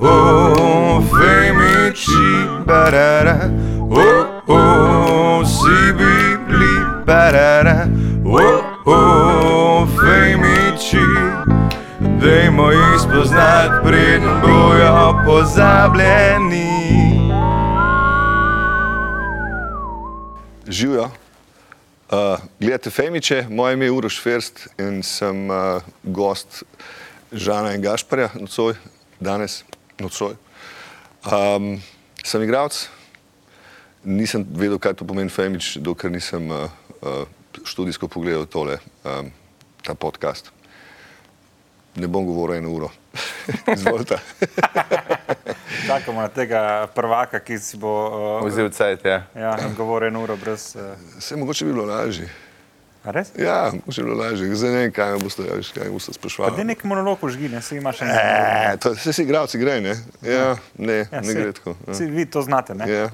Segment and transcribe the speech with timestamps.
[0.00, 3.50] oh, femici, barara,
[3.90, 7.86] oh, oh, si bibli, barara,
[8.24, 11.04] oh, oh, femici.
[12.00, 16.68] Dajmo jih spoznati, preden bojo pozabljeni.
[20.66, 21.10] Živijo.
[22.10, 26.62] Uh, gledate Femiče, moje ime je Uroš First in sem uh, gost
[27.32, 28.74] Žana in Gašparja nocoj,
[29.20, 29.64] danes
[30.00, 30.36] nocoj.
[31.26, 31.82] Um,
[32.24, 32.88] sem igralec,
[34.04, 36.70] nisem vedel, kaj to pomeni Femič, dokler nisem uh,
[37.02, 37.26] uh,
[37.64, 39.30] študijsko pogledal tole, um,
[39.82, 40.52] ta podcast.
[41.98, 42.90] Ne bom govoril eno uro.
[43.76, 44.18] Izvolite.
[45.86, 47.90] Čakamo na tega prvaka, ki si bo
[48.38, 49.22] uh, Vzel cajt, ja.
[49.34, 50.76] ja, govoril eno uro brez.
[50.76, 52.28] Uh, Vse mogoče bi bilo lažje.
[53.14, 53.30] Res?
[53.38, 54.48] Ja, bi bilo lažje.
[54.54, 56.64] Zdaj ne vem, kaj me boste, ja, kaj me boste Pa da sprašvali.
[56.64, 59.96] nek monolog užgi, ne si imaš še E, to, vse si igralci gre, ne?
[60.22, 61.76] Ja, ne, Ja, ne gre tako.
[61.86, 61.92] Ja.
[61.92, 62.88] Vsi vi to znate, ne?
[62.90, 63.08] Ja.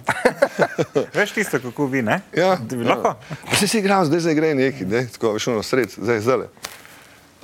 [1.18, 2.20] Veš tisto, kako vi, ne?
[2.36, 2.94] Ja, Da bi ja.
[2.94, 3.14] lahko?
[3.50, 5.06] Pa si si igral, zdaj zdaj gre neki, ne?
[5.12, 6.46] tako veš ono sred, zdaj zdaj.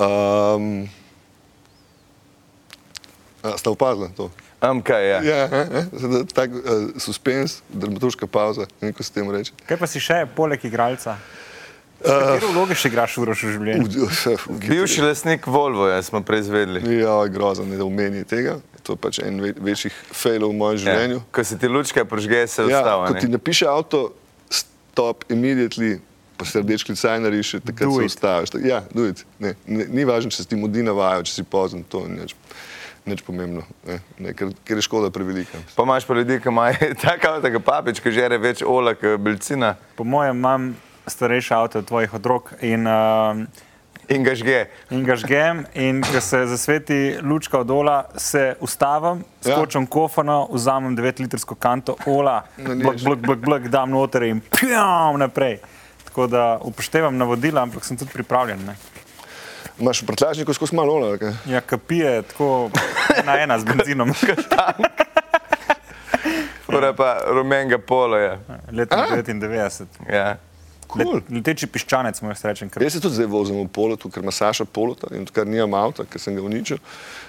[0.00, 0.88] Um,
[3.42, 4.30] a, ste opazili to?
[4.60, 5.18] Am kaj, ja.
[5.24, 6.60] Ja, eh, eh, zdaj tak uh,
[7.00, 9.52] suspens, dramaturška pauza, ne ko se temu reče.
[9.68, 11.16] Kaj pa si še poleg igralca?
[12.00, 14.06] Katero vloge še igraš v rošu življenja?
[14.62, 16.80] Bivši lastnik Volvo, ja, smo prej izvedeli.
[16.96, 18.56] Ja, grozno, ne da omeni tega.
[18.82, 21.18] To je pač en ve večjih failov v mojem življenju.
[21.18, 21.26] Ja.
[21.30, 23.06] Ko se ti lučka prižge, se Ja, ustava.
[23.06, 24.00] ko ti napiše avto,
[24.50, 25.98] stop immediately,
[26.36, 28.10] pa se rdeč klicaj nariše, takrat se it.
[28.10, 28.48] ustaviš.
[28.64, 29.20] Ja, do it.
[29.38, 32.32] Ne, ne, ni važno, če si ti mudi navajo, če si pozen, to ni nič,
[33.04, 35.60] nič pomembno, ne, ne, ker, ker je škoda prevelika.
[35.76, 39.20] Pa imaš pa ljudi, ki imajo tako avto, kot papič, ki žere več ola, kot
[39.20, 40.70] belcina Po mojem imam
[41.06, 43.36] starejše avto od tvojih otrok in, uh,
[44.08, 44.66] in ga žge.
[44.90, 49.56] in ga žgem in ko se zasveti lučka od ola, se ustavim, Ja.
[49.56, 52.82] skočim kofano, vzamem 9-litrsko kanto ola, Naliješ.
[52.82, 55.58] blok, blok, blok, blok, dam noter in pjam naprej.
[56.04, 58.58] Tako da upoštevam navodila, ampak sem tudi pripravljen.
[58.66, 58.74] Ne?
[59.78, 61.32] Imaš v prtljažniku skozi malo ola, kaj?
[61.46, 62.70] Ja, kapije tako
[63.24, 64.10] na ena z benzinom.
[66.68, 68.38] Ura pa rumenega polo je.
[68.72, 69.84] Leta 99.
[70.12, 70.36] Ja.
[70.90, 71.20] Cool.
[71.20, 72.70] Let, leteči piščanec, moj srečen.
[72.70, 72.82] Ker...
[72.82, 76.02] Jaz se tudi zdaj vozim v polotu, ker ima Saša polota in ker nimam avta,
[76.04, 76.80] ker sem ga uničil,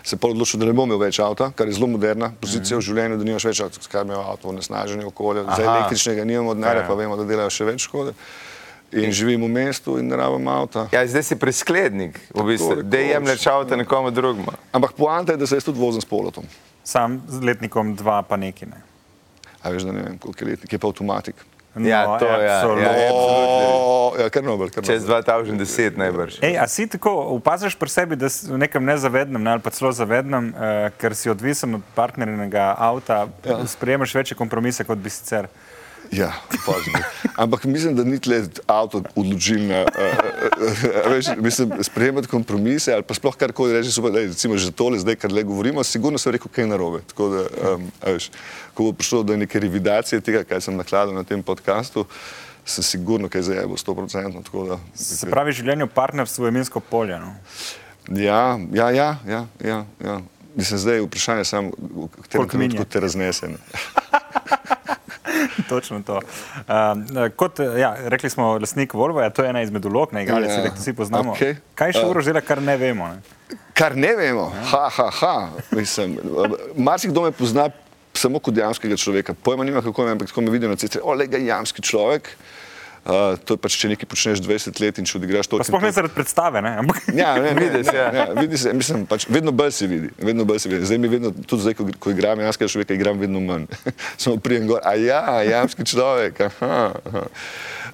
[0.03, 2.85] se pa odločil, da ne bom imel več avta, kar je zelo moderna pozicija v
[2.87, 5.61] življenju, da nimaš več avta, ker imaš avto, onesnaženje okolja, Aha.
[5.61, 6.87] električnega nimamo denarja, Ja.
[6.89, 8.15] pa vemo, da delajo še več škode.
[8.91, 10.87] In živim v mestu in ne rabim avta.
[10.91, 14.51] ja, zdaj si presklednik, v bistvu, da jemlješ avto nekomu drugemu.
[14.73, 16.43] Ampak poanta je, da se jaz tudi vozim s polotom.
[16.83, 18.81] Sam z letnikom dva pa neki ne.
[19.61, 21.35] A veš, da ne vem, koliko je letnik, je pa avtomatik.
[21.75, 22.83] Ja, to je, ja, absolutno.
[22.83, 24.23] ja, absolutno.
[24.23, 25.23] Ja, kar nobel, kar Čez nobel.
[25.23, 26.39] 2010 najbrž.
[26.43, 29.71] Ej, a si tako opaziš pri sebi, da si v nekem nezavednem ne, ali pa
[29.71, 33.63] celo zavednem, eh, ker si odvisen od partnerinega avta, ja.
[33.63, 35.47] sprejemaš večje kompromise kot bi sicer.
[36.11, 36.31] Ja,
[36.67, 36.93] opazim.
[37.35, 39.85] Ampak mislim, da ni tle avto odločilna.
[39.85, 44.99] Uh, veš, mislim, sprejemati kompromise ali pa sploh karkoli reči, super, daj, recimo že tole,
[44.99, 46.99] zdaj, kar le govorimo, sigurno sem rekel, kaj narobe.
[47.07, 48.27] Tako da, um, veš,
[48.73, 52.03] ko bo prišlo do neke revidacije tega, kaj sem nakladal na tem podkastu,
[52.65, 54.43] sem sigurno, kaj zdaj bo 100%.
[54.51, 57.19] Tako da, Se pravi, življenje v partnerstvu je minsko polje.
[57.23, 57.31] No?
[58.19, 60.21] ja, ja, ja, ja, ja, ja.
[60.55, 63.47] Mislim, zdaj je vprašanje samo, v katerem trenutku te raznese.
[65.57, 65.63] ne.
[65.69, 66.17] Točno to.
[66.17, 70.63] Uh, kot, ja, rekli smo, lastnik Volvo, to je ena izmed ulog, na igralec, Ja,
[70.65, 70.69] ja.
[70.69, 71.31] ki vsi poznamo.
[71.31, 71.55] okej.
[71.75, 73.07] Kaj še Uh, uro zdaj, kar ne vemo?
[73.07, 73.21] Ne?
[73.73, 75.35] Kar ne vemo, ha, ha, ha.
[75.71, 76.17] Mislim,
[76.75, 77.69] marsikdo me pozna
[78.13, 79.33] samo kot jamskega človeka.
[79.33, 80.99] Pojma nima, kako me, ampak tako me vidijo na cesti.
[81.03, 82.27] O, le ga jamski človek.
[82.27, 82.60] Uh,
[83.45, 85.57] to je pač, če nekaj počneš 20 let in če odigraš to.
[85.65, 86.75] Sploh ne zaradi predstave, ne?
[86.83, 88.09] ampak Ja, ne, ne, Vidi se, ne, ja.
[88.13, 90.85] ja, vidi se, mislim, pač vedno bolj se vidi, vedno bolj se vidi.
[90.85, 93.65] Zdaj mi vedno, tudi zdaj, ko, ko igram jamskega človeka, igram vedno manj.
[94.21, 96.81] Samo prijem gor, a ja, jamski človek, aha.
[97.09, 97.25] aha.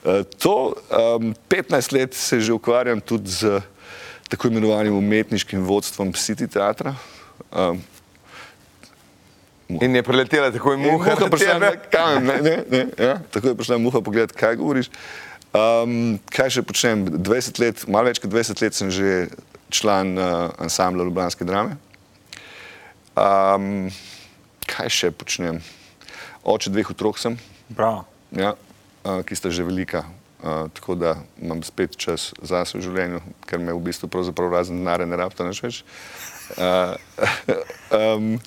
[0.04, 3.62] Uh, to um, 15 let se že ukvarjam tudi z
[4.28, 6.96] tako imenovanim umetniškim vodstvom City teatra.
[7.52, 7.80] Um,
[9.68, 10.96] In je preletela takoj In muha.
[10.98, 11.66] muha na prišla, tebe.
[11.66, 14.88] ne, kam, ne, ne, ne, ja, tako je prišla muha pogledati, kaj govoriš.
[15.52, 17.04] Um, kaj še počnem?
[17.20, 19.28] 20 let, malo več kot 20 let sem že
[19.74, 21.76] član uh, ansambla Ljubljanske drame.
[23.18, 23.90] Um,
[24.70, 25.60] kaj še počnem?
[26.48, 27.36] Oče dveh otrok sem,
[27.68, 28.06] Bravo.
[28.32, 28.54] ja,
[29.04, 30.06] uh, ki sta že velika.
[30.38, 33.20] Uh, tako da imam spet čas zase v življenju,
[33.50, 35.80] ker me v bistvu pravzaprav razen denarja ne rabta nič več.
[36.56, 36.94] Uh,
[37.98, 38.38] um,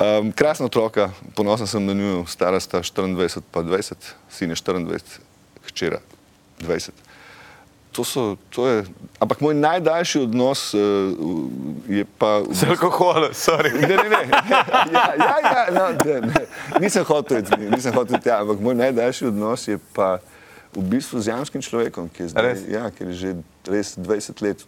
[0.00, 3.94] um, krasna otroka, ponosen sem na njo, stara sta 24 pa 20,
[4.30, 5.00] sin je 24,
[5.66, 6.00] hčera
[6.60, 6.90] 20.
[7.92, 8.84] to so, to je,
[9.18, 10.80] ampak moj najdaljši odnos uh,
[11.88, 12.42] je pa.
[12.50, 13.72] Z alkoholom, sorry.
[13.74, 14.22] Ne, ne, ne.
[14.94, 16.44] Ja, ja, ja, no, ne, ne.
[16.80, 20.18] Nisem hotel iti, nisem hotel iti, ampak moj najdaljši odnos je pa
[20.76, 22.62] v bistvu z jamskim človekom, ki je, zdaj, Res?
[22.70, 23.30] ja, ki je že
[23.66, 24.62] res 20 let,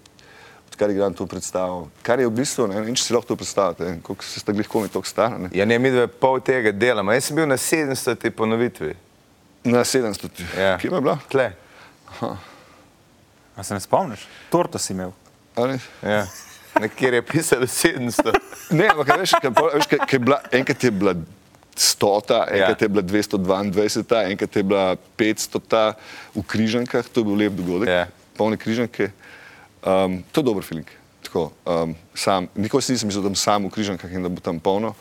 [0.71, 1.89] odkar igram to predstavo.
[2.03, 4.53] Kar je v bistvu, ne vem, če si lahko to predstavljate, ne, koliko se sta
[4.53, 5.39] glih komi toliko stara.
[5.39, 5.51] Ne.
[5.53, 7.13] Ja, ne, mi dve pol tega delamo.
[7.13, 8.31] Jaz sem bil na 700.
[8.31, 8.95] ponovitvi.
[9.65, 10.31] Na 700.
[10.57, 10.79] Ja.
[10.79, 11.19] Kje je bila?
[11.29, 11.51] Tle.
[13.57, 14.27] A se ne spomniš?
[14.51, 15.11] Torto si imel.
[15.55, 15.79] Ali?
[16.03, 16.27] Ja.
[16.81, 18.33] Nekjer je pisalo 700.
[18.71, 21.15] Ne, ampak veš, kaj, veš, kaj, kaj je bila, enkrat je bila
[21.75, 22.85] stota, enkrat Ja.
[22.85, 24.85] je bila 222, enkrat je bila
[25.19, 25.95] 500
[26.37, 28.07] v križankah, to je bil lep dogodek, Ja.
[28.39, 29.11] polne križanke.
[29.87, 30.87] Um, to je dober feeling.
[31.23, 34.41] Tako, um, sam, nikoli si nisem mislil, da bom sam v križankah in da bo
[34.41, 34.95] tam polno.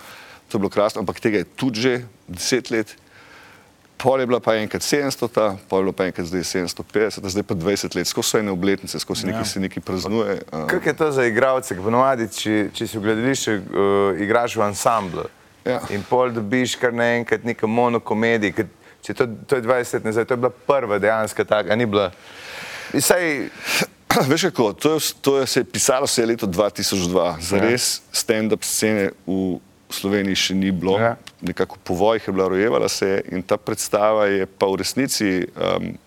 [0.49, 1.93] To je bilo krasno, ampak tega je tudi že
[2.29, 2.95] 10 let.
[3.99, 7.55] Pol je bila pa enkrat 700, pol je bila pa enkrat zdaj 750, zdaj pa
[7.55, 9.37] 20 let, skozi so ene obletnice, skozi Ja.
[9.37, 9.45] ja.
[9.45, 10.41] se nekaj praznuje.
[10.51, 11.75] Um, Kako je to za igralce?
[11.75, 15.27] Ponovadi, če, če si v gledališču, uh, igraš v ansamblu
[15.65, 15.81] Ja.
[15.91, 18.53] in pol dobiš kar naenkrat neko monokomedijo.
[18.55, 18.67] ker
[18.99, 22.11] Če to, to je 20 let nazaj, to je bila prva dejanska taka, ni bila.
[22.91, 23.47] Saj,
[24.29, 28.01] Veš kako, to je, to je se je pisalo se je leto 2002, zares ja.
[28.13, 29.59] stand-up scene v
[29.89, 31.15] Sloveniji še ni bilo, Ja.
[31.41, 35.45] nekako po vojih je bila rojevala se je in ta predstava je pa v resnici
[35.57, 35.97] um,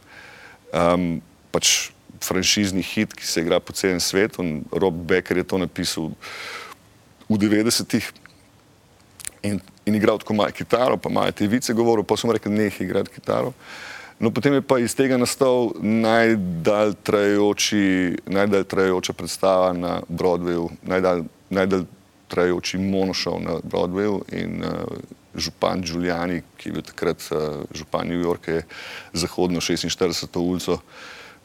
[0.73, 1.91] um, pač
[2.23, 6.13] franšizni hit, ki se igra po celem svetu Rob Becker je to napisal
[7.29, 8.13] v 90-ih
[9.43, 12.83] in, in igral tako malo kitaro, pa malo te vice govoril, pa sem rekel, nehaj
[12.87, 13.53] igrati kitaro.
[14.23, 17.87] No, potem je pa iz tega nastal najdalj trajajoči,
[18.31, 21.89] najdalj trajajoča predstava na Broadwayu, najdalj, najdalj
[22.31, 24.87] trajajoči monošov na Broadwayu in uh,
[25.35, 28.63] župan Giuliani, ki je bil takrat uh, župan New Yorka, je
[29.27, 30.31] zahodno 46.
[30.39, 30.79] ulico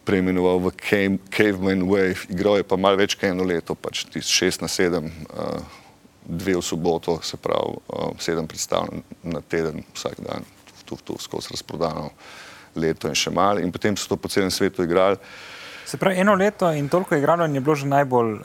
[0.05, 2.29] preimenoval v Cave, Caveman Wave.
[2.29, 5.81] Igral je pa malo več kot eno leto, pač 6 na 7, uh,
[6.29, 8.85] dve v soboto, se pravi uh, sedem predstav
[9.25, 10.45] na teden vsak dan,
[10.85, 12.13] tu, tu skozi razprodano
[12.77, 13.59] leto in še malo.
[13.59, 15.17] In potem so to po celem svetu igrali.
[15.85, 18.39] Se pravi, eno leto in toliko je igralo in je bilo že najbolj.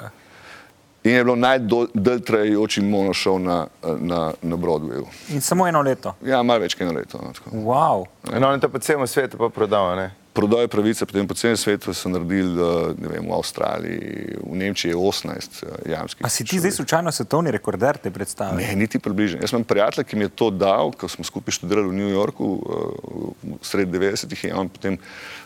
[1.05, 3.67] In je bilo najdalj trajajoči monošov na,
[3.99, 5.06] na, na Broadwayu.
[5.34, 6.14] In samo eno leto.
[6.23, 7.19] Ja, malo več kot eno leto.
[7.19, 7.50] No, tako.
[7.50, 8.06] Wow.
[8.38, 10.11] no, je to po celem svetu pa prodal, ne?
[10.32, 14.90] Prodajo pravice, potem po celem svetu so naredili, eh, ne vem, v Avstraliji, v Nemčiji
[14.90, 16.25] je 18 eh, jamskih.
[16.25, 18.56] A si ti zdaj slučajno svetovni rekorder te predstave?
[18.56, 19.44] Ne, niti približno.
[19.44, 22.49] Jaz imam prijatelja, ki mi je to dal, ko smo skupaj študirali v New Yorku,
[22.49, 24.96] uh, sred 90-ih, in on potem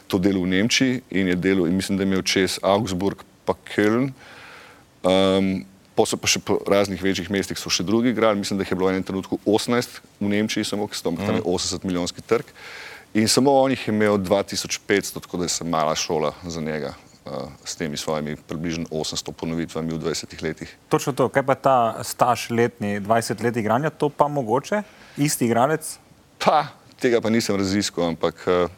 [0.06, 3.58] to delal v Nemčiji in je delal, in mislim, da je imel čez Augsburg pa
[3.58, 4.14] Köln.
[5.02, 5.66] Um,
[5.96, 8.70] pa so pa še po raznih večjih mestih so še drugi igrali, mislim, da jih
[8.70, 12.22] je bilo v enem trenutku 18 v Nemčiji, samo ki so tam, je 80 milijonski
[12.22, 12.46] trg.
[13.16, 16.92] In samo on jih je imel 2500, tako da je se mala šola za njega
[17.24, 17.32] uh,
[17.64, 20.76] s temi svojimi približno 800 ponovitvami v 20 letih.
[20.88, 24.82] Točno to, kaj pa ta staž letni, 20 let igranja, to pa mogoče,
[25.16, 25.96] isti igralec.
[26.44, 26.66] Pa,
[27.00, 28.68] tega pa nisem raziskal, ampak uh,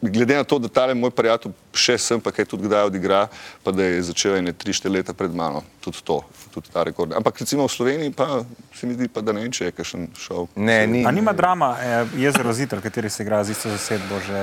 [0.00, 3.26] glede na to, da tale moj prijatelj še sem, pa kaj tudi kdaj odigra,
[3.64, 6.20] pa da je začel ene 3-4 leta pred mano, tudi to,
[6.54, 7.12] tudi ta rekord.
[7.16, 8.44] Ampak recimo v Sloveniji pa
[8.74, 10.48] se mi zdi, pa, da ne vem, če je kakšen šov.
[10.56, 11.04] Ne, ni.
[11.06, 14.42] A nima drama eh, Jezero Zitr, kateri se igra z isto zasedbo že,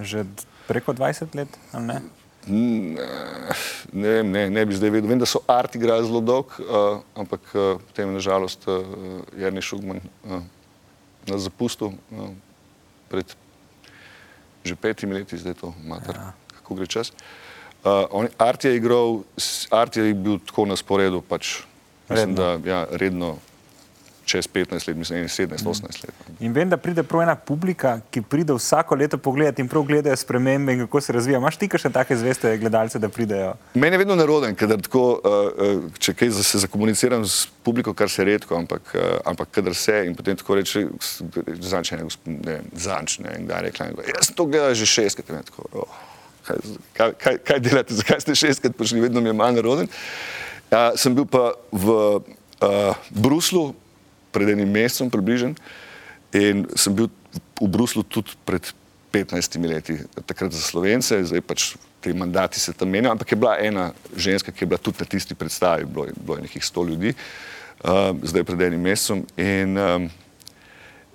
[0.00, 0.26] že
[0.68, 1.60] preko 20 let?
[1.72, 2.02] ali Ne?
[2.44, 3.00] Ne,
[3.92, 5.08] vem, ne, ne bi zdaj vedel.
[5.08, 8.84] Vem, da so Art igrali zelo dolg, uh, ampak uh, potem je nažalost uh,
[9.40, 10.44] Jarni Šugman uh,
[11.24, 12.28] nas zapustil uh,
[13.08, 13.32] pred
[14.64, 16.32] že petimi leti, zdaj to mater, ja.
[16.58, 17.12] kako gre čas.
[17.84, 19.22] Uh, on, Art je igral,
[19.70, 21.60] Art je bil tako na sporedu, pač,
[22.08, 22.58] mislim, Redno.
[22.64, 23.36] da ja, redno
[24.24, 26.14] čez 15 let, mislim, 17-18 let.
[26.40, 30.16] In vem, da pride prav ena publika, ki pride vsako leto pogledati in prav gledajo
[30.16, 31.38] spremembe in kako se razvija.
[31.38, 33.54] Imaš ti še take zveste gledalce, da pridejo?
[33.74, 35.36] Meni je vedno neroden, kadar tako, uh,
[35.84, 40.00] uh, če kaj se zakomuniciram s publiko, kar se redko, ampak, uh, ampak kadar se
[40.06, 40.86] in potem tako reče,
[41.60, 44.88] zanč ne, gosp- ne, vem, zanč ne, in kdaj je rekla, jaz to gledal že
[44.88, 46.02] šestkrat, in tako, oh,
[46.44, 49.88] kaj, kaj, kaj, delate, zakaj ste šestkrat prišli, vedno mi je manj neroden.
[50.72, 51.94] Uh, sem bil pa v
[52.64, 53.74] uh, Bruslu
[54.34, 55.54] pred enim mesecem približen
[56.34, 57.06] in sem bil
[57.62, 58.66] v Bruslu tudi pred
[59.14, 59.94] 15 leti,
[60.26, 64.50] takrat za Slovence, zdaj pač ti mandati se tam menjajo, ampak je bila ena ženska,
[64.50, 67.14] ki je bila tudi na tisti predstavi, bilo bilo je nekih 100 ljudi,
[67.86, 70.10] um, zdaj pred enim mesecem in, um,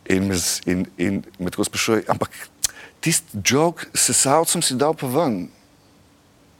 [0.07, 2.31] in, me, in, in me tako sprašuje, ampak
[3.03, 5.49] tisti jok s savcem si dal pa ven.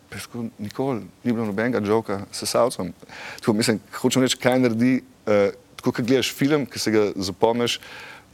[0.10, 2.94] Tako, Nikoli ni bilo nobenega joka s savcem.
[3.40, 7.80] Tako, mislim, hočem reči, kaj naredi, uh, tako kot gledaš film, ki se ga zapomniš,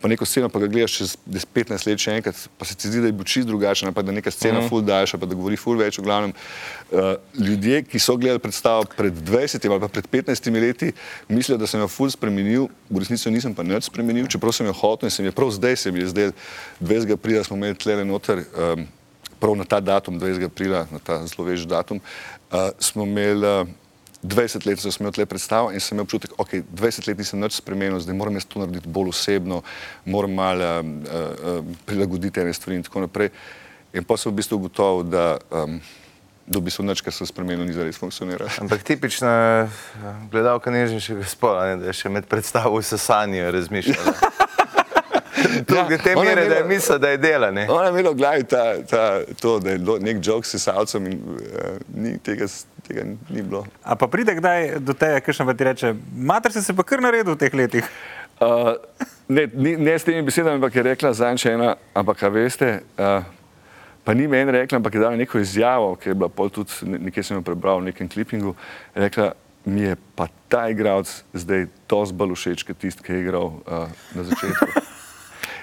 [0.02, 2.90] pa neko sceno, pa ga gledaš čez 10, 15 let še enkrat, pa se ti
[2.92, 4.68] zdi, da je bil čist drugačen, pa da neka scena Mhm.
[4.70, 5.98] ful daljša, pa da govori ful več.
[5.98, 6.34] V glavnem,
[6.92, 10.92] uh, ljudje, ki so gledali predstavo pred 20 ali pa pred 15 leti,
[11.30, 14.74] mislijo, da sem jo ful spremenil, v resnici nisem pa nič spremenil, čeprav sem jo
[14.74, 16.32] hotel in sem jo prav zdaj se mi je zdaj,
[16.82, 17.14] 20.
[17.14, 18.86] aprila smo imeli tlele noter, um,
[19.40, 20.46] prav na ta datum, 20.
[20.46, 22.02] aprila, na ta zelo več datum,
[22.52, 23.66] uh, smo imeli uh,
[24.26, 27.40] 20 let, so smo imeli tle predstavo in sem imel občutek, ok, 20 let nisem
[27.40, 29.62] nič spremenil, zdaj moram jaz to narediti bolj osebno,
[30.06, 33.30] moram malo uh, uh, prilagoditi ene stvari in tako naprej.
[33.94, 35.78] In pa sem v bistvu ugotovil, da, um,
[36.48, 38.50] da v bistvu nič, kar sem spremenil, ni zares funkcioniralo.
[38.66, 39.32] Ampak tipična
[39.64, 39.78] eh,
[40.34, 44.16] gledalka nežnejšega spola, ne, da je še med predstavo vse sanje razmišljala.
[45.46, 47.52] To Ja, te mere, da je imela- misel, da je dela.
[47.52, 47.68] Ne?
[47.70, 51.20] Ona je imela v glavi ta, ta, to, da je nek jok s salcem in
[51.22, 52.48] uh, ni, tega,
[52.88, 53.66] tega ni bilo.
[53.84, 57.04] A pa pride kdaj do tega, kakšen pa ti reče, mater si se pa kar
[57.04, 57.88] naredil v teh letih.
[58.36, 58.76] Uh,
[59.32, 63.24] ne, ni, ne s temi besedami, ampak je rekla zanj ena, ampak a veste, uh,
[64.04, 67.00] pa ni meni rekla, ampak je dala neko izjavo, ki je bila pol tudi, ne-
[67.08, 68.56] nekje sem jo prebral v nekem klipingu,
[68.96, 69.32] rekla,
[69.66, 73.88] mi je pa ta igralec zdaj dosti bolj všeč, kot tisti, ki je igral uh,
[74.14, 74.95] na začetku.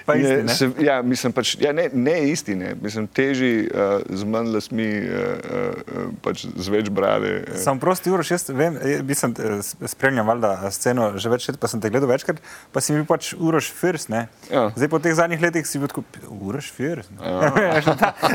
[0.05, 0.55] Pa isti, ne?
[0.55, 2.73] se, ja, mislim pač, ja, ne, ne isti, ne.
[2.81, 7.31] mislim teži uh, z manj lasmi, uh, uh, pač z več brade.
[7.47, 7.59] Uh.
[7.61, 11.69] Sam prosti uroš, jaz vem, eh, mislim, eh, spremljam valjda sceno že več let, pa
[11.71, 12.41] sem te gledal večkrat,
[12.73, 14.27] pa si bil pač uroš first, ne?
[14.51, 14.69] Ja.
[14.75, 17.11] Zdaj po teh zadnjih letih si bil tako, uroš first.
[17.21, 17.53] Ja.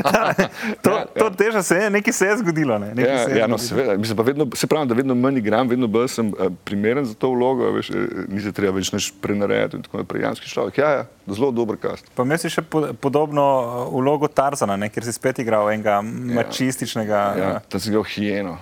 [0.85, 2.93] to, to teža se je, nekaj se je zgodilo, ne?
[2.95, 3.97] Nekaj Ja, se je ja, no, seveda.
[3.97, 7.13] Mislim, pa vedno, se pravi, da vedno manj igram, vedno bolj sem uh, primeren za
[7.13, 10.25] to vlogo, veš, eh, ni se treba več nič prenarejati in tako naprej.
[10.27, 12.07] Janski človek, ja, ja, zelo dober kast.
[12.15, 14.89] Pa imel si še po, podobno eh, vlogo Tarzana, ne?
[14.93, 17.21] kjer si spet igral enega mačističnega.
[17.39, 18.57] Ja, tam sem igral hijeno.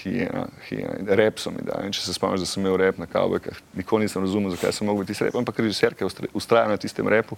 [0.00, 1.14] Hijena, hijena.
[1.14, 1.90] Rep so mi dali.
[1.92, 5.04] Če se spomniš, da sem imel rep na kavbojkah, nikoli nisem razumel, zakaj sem mogel
[5.08, 7.36] tisti rep, ampak režiser, ki je ustrajal na tistem repu.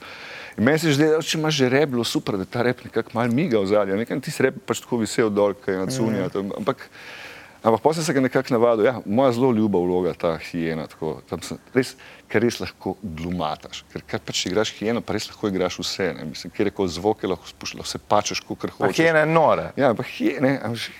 [0.55, 3.17] In meni se je zdelo, če imaš že rep, bilo super, da ta rep nekako
[3.19, 3.99] mal miga v zadnje.
[4.05, 6.29] Nekaj tisti rep pač tako visel dol, kaj je na cunja.
[6.31, 6.55] Mm.
[6.63, 6.87] Ampak,
[7.63, 8.85] ampak potem sem se nekako navadil.
[8.85, 10.87] Ja, moja zelo ljuba vloga, ta hijena.
[10.91, 11.95] Tako, tam sem, res,
[12.29, 13.85] ker res lahko glumataš.
[13.93, 16.09] Ker kaj pač igraš hijeno, pa res lahko igraš vse.
[16.17, 16.25] Ne?
[16.31, 18.97] Mislim, kjer je kot zvoke, lahko spuščaš, lahko se pačeš, kot Pa hočeš.
[18.99, 19.71] hijene nore.
[19.77, 20.55] Ja, ampak hijene,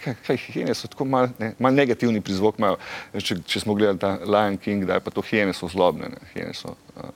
[0.05, 2.59] kaj, kaj hijene so tako mal, ne, mal negativni prizvok.
[2.59, 2.79] Imajo.
[3.13, 6.09] Veš, Če, če smo gledali ta Lion King, da je pa to hijene so zlobne,
[6.15, 6.21] ne.
[6.35, 7.09] hijene so uh,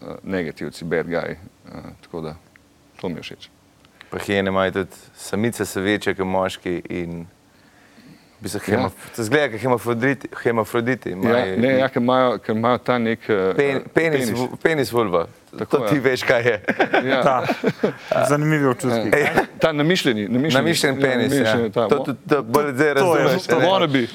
[0.00, 1.36] uh, negativci, bad guy.
[1.68, 2.36] Uh, tako da
[3.00, 3.48] to mi je všeč.
[4.10, 6.82] Pa hijene imajo tudi samice, so večje kot moški.
[6.90, 7.24] In...
[8.44, 8.76] bistvu Ja.
[8.78, 8.92] Hemaf...
[9.16, 10.28] To zgleda, kot hemafroditi.
[10.44, 13.24] hemafroditi Ja, imajo- ne, ja, ker imajo, ker imajo ta nek
[13.56, 14.60] Pen, penis, penis.
[14.62, 15.26] penis vulva.
[15.54, 16.00] Tako, to ti ja.
[16.02, 16.56] veš, kaj je.
[17.04, 17.42] Ja, Ta,
[18.24, 19.10] zanimivi občutki.
[19.10, 19.26] Ej,
[19.58, 21.32] ta namišljeni, namišljeni, Namišljen penis.
[21.32, 21.38] Ja.
[21.38, 23.42] namišljeni, ta, To tudi to bolj zdaj To je- razumeš.
[23.44, 23.66] to a ne?
[23.66, 24.06] Wanna be.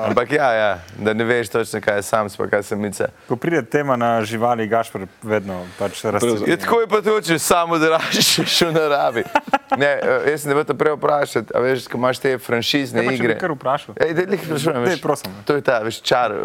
[0.00, 3.08] Ampak ja, ja, da ne veš točno, kaj je sam, pa kaj samica.
[3.28, 6.50] Ko pride tema na živali, Gašpor vedno pač razcveti.
[6.50, 9.24] Je tako je pa to, če samo delaš še v naravi.
[9.72, 13.04] Ne, eh, jaz sem te vrtel prej vprašati, a veš, ko imaš te franšizne Ja,
[13.04, 13.38] pa če bi igre.
[13.38, 13.94] kar vprašal.
[13.96, 15.32] Ej, daj, lih vprašujem, Daj, veš, prosim.
[15.44, 16.42] To je ta, veš, čar uh,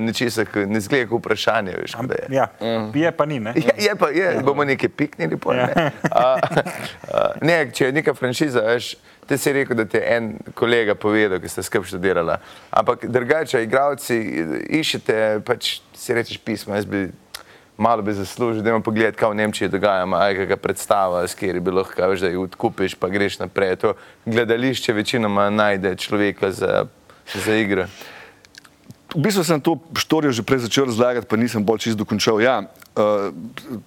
[0.00, 2.26] nečesa, ki ne zgleda kot vprašanje, veš, da je.
[2.30, 2.46] Ja,
[2.94, 3.52] je pa ni, ne?
[3.56, 5.66] Ja, je pa, je, bomo nekaj piknili, pol, Ja.
[5.66, 5.92] ne.
[6.10, 6.24] A,
[7.08, 8.94] a, ne, če je neka franšiza, veš,
[9.26, 12.38] ti si rekel, da ti je en kolega povedal, ki ste skupaj študirala.
[12.70, 14.20] Ampak drugače, igravci,
[14.80, 17.08] iščete, pač si rečeš pismo, jaz bi
[17.80, 21.62] malo bi zaslužil, da imam pogled, kaj v Nemčiji dogaja, aj kakšna predstava, s kateri
[21.64, 23.76] bi lahko, veš, da jih odkupiš, pa greš naprej.
[23.80, 23.94] To
[24.26, 26.84] gledališče večinoma najde človeka za,
[27.34, 27.86] za igro.
[29.10, 32.38] V bistvu sem to štorijo že prej začel razlagati, pa nisem bolj čist dokončal.
[32.38, 33.34] Ja, uh,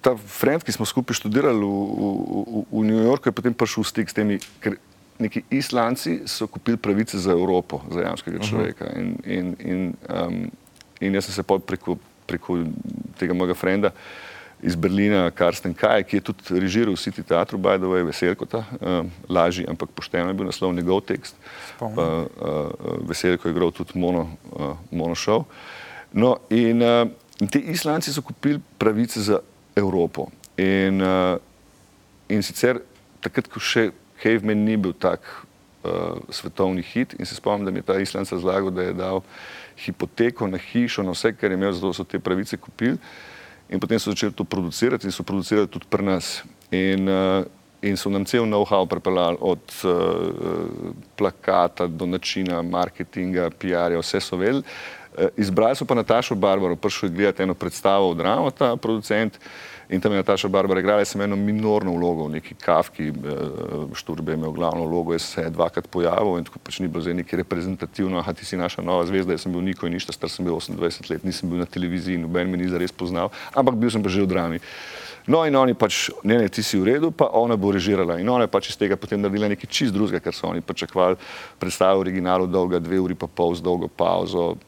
[0.04, 3.88] ta friend, ki smo skupaj študirali v, v, v New Yorku, je potem prišel v
[3.88, 4.76] stik s temi, ker
[5.16, 8.84] neki Islanci so kupili pravice za Evropo, za jamskega človeka.
[8.98, 10.50] In, in, in, um,
[11.00, 12.60] in jaz sem se preko, preko
[13.16, 13.94] tega mojega frenda
[14.64, 19.10] iz Berlina, Karsten Kaj, ki je tudi režiral City Teatru, by the way, Veselkota, um,
[19.28, 21.36] lažji, ampak pošteno je bil naslov njegov tekst.
[21.74, 21.96] Spomnim.
[21.96, 24.24] Pa, uh, Veselko je igral tudi mono,
[24.56, 25.14] uh, mono.
[26.12, 27.04] No, in, uh,
[27.40, 29.38] in ti Islanci so kupili pravice za
[29.76, 30.30] Evropo.
[30.56, 31.36] In, uh,
[32.28, 32.80] in sicer
[33.20, 33.90] takrat, ko še
[34.22, 35.20] Caveman ni bil tak
[35.84, 39.20] uh, svetovni hit, in se spomnim, da mi je ta Islanc razlagal, da je dal
[39.84, 42.96] hipoteko na hišo, na vse, kar je imel, zato so te pravice kupili.
[43.74, 46.44] In potem so začeli to producirati in so producirali tudi pri nas.
[46.70, 47.42] In, uh,
[47.82, 49.90] in so nam cel know-how pripeljali od uh,
[51.18, 54.62] plakata do načina marketinga, PR-ja, vse so vedeli.
[55.18, 59.38] Eh, Izbrali so pa Natašo Barbaro, prišel je gledati eno predstavo od Drama, ta producent.
[59.88, 63.12] In tam je Nataša Barbara igrala, sem eno minorno vlogo, neki kavki,
[63.94, 67.04] Šturbe je imel glavno vlogo, jaz se je dvakrat pojavil in tako pač ni bilo
[67.04, 70.16] zdaj neki reprezentativno, aha, ti si naša nova zvezda, jaz sem bil Niko in ništa,
[70.16, 73.76] star sem bil 28 let, nisem bil na televiziji, noben me ni zares poznal, ampak
[73.76, 74.60] bil sem pa že v drami.
[75.26, 78.28] No in oni pač, ne, ne, ti si v redu, pa ona bo režirala in
[78.28, 81.16] ona je pač iz tega potem naredila nekaj čist drugega, ker so oni pričakovali
[81.56, 84.58] predstavo v originalu dolga dve uri pa pol z dolgo pauzo,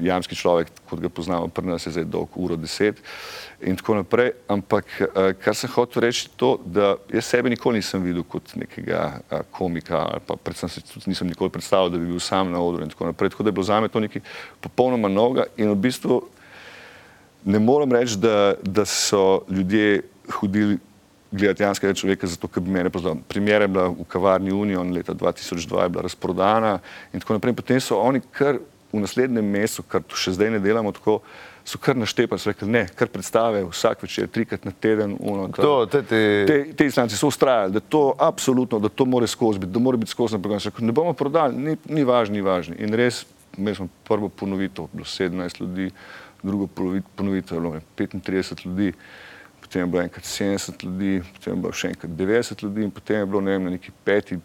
[0.00, 2.98] jamski človek, kot ga poznamo, pri nas je zdaj dolg uro deset
[3.60, 4.32] in tako naprej.
[4.48, 9.04] Ampak eh, kar sem hotel reči, to, da jaz sebe nikoli nisem videl kot nekega
[9.18, 12.62] eh, komika, ali pa predvsem se tudi nisem nikoli predstavljal, da bi bil sam na
[12.62, 13.30] odru in tako naprej.
[13.34, 14.22] Tako da je bilo zame to nekaj
[14.60, 16.22] popolnoma novega in v bistvu
[17.44, 20.02] ne morem reči, da, da so ljudje
[20.40, 20.78] hodili
[21.30, 23.18] gledati janskega človeka, zato ker bi mene poznal.
[23.28, 26.78] Primer je bila v kavarni Union leta 2002, je bila razprodana
[27.12, 27.52] in tako naprej.
[27.52, 28.58] Potem so oni kar
[28.92, 31.18] v naslednjem mesecu, kar tu še zdaj ne delamo tako,
[31.68, 35.16] so kar naštepali, so rekli, ne, kar predstave vsak večer, trikrat na teden.
[35.20, 36.20] Uno, To, to ti...
[36.48, 40.00] te, te islanci so ustrajali, da to absolutno, da to mora skozi biti, da mora
[40.00, 40.62] biti skozi na program.
[40.64, 42.78] Rekli, ne bomo prodali, ni, ni važno, ni važno.
[42.80, 43.26] In res,
[43.58, 45.90] imeli smo prvo ponovitev, bilo 17 ljudi,
[46.42, 48.92] drugo ponovit- ponovitev, je bilo 35 ljudi,
[49.60, 53.20] potem je bilo enkrat 70 ljudi, potem je bilo še enkrat 90 ljudi in potem
[53.20, 54.38] je bilo ne vem, na neki peti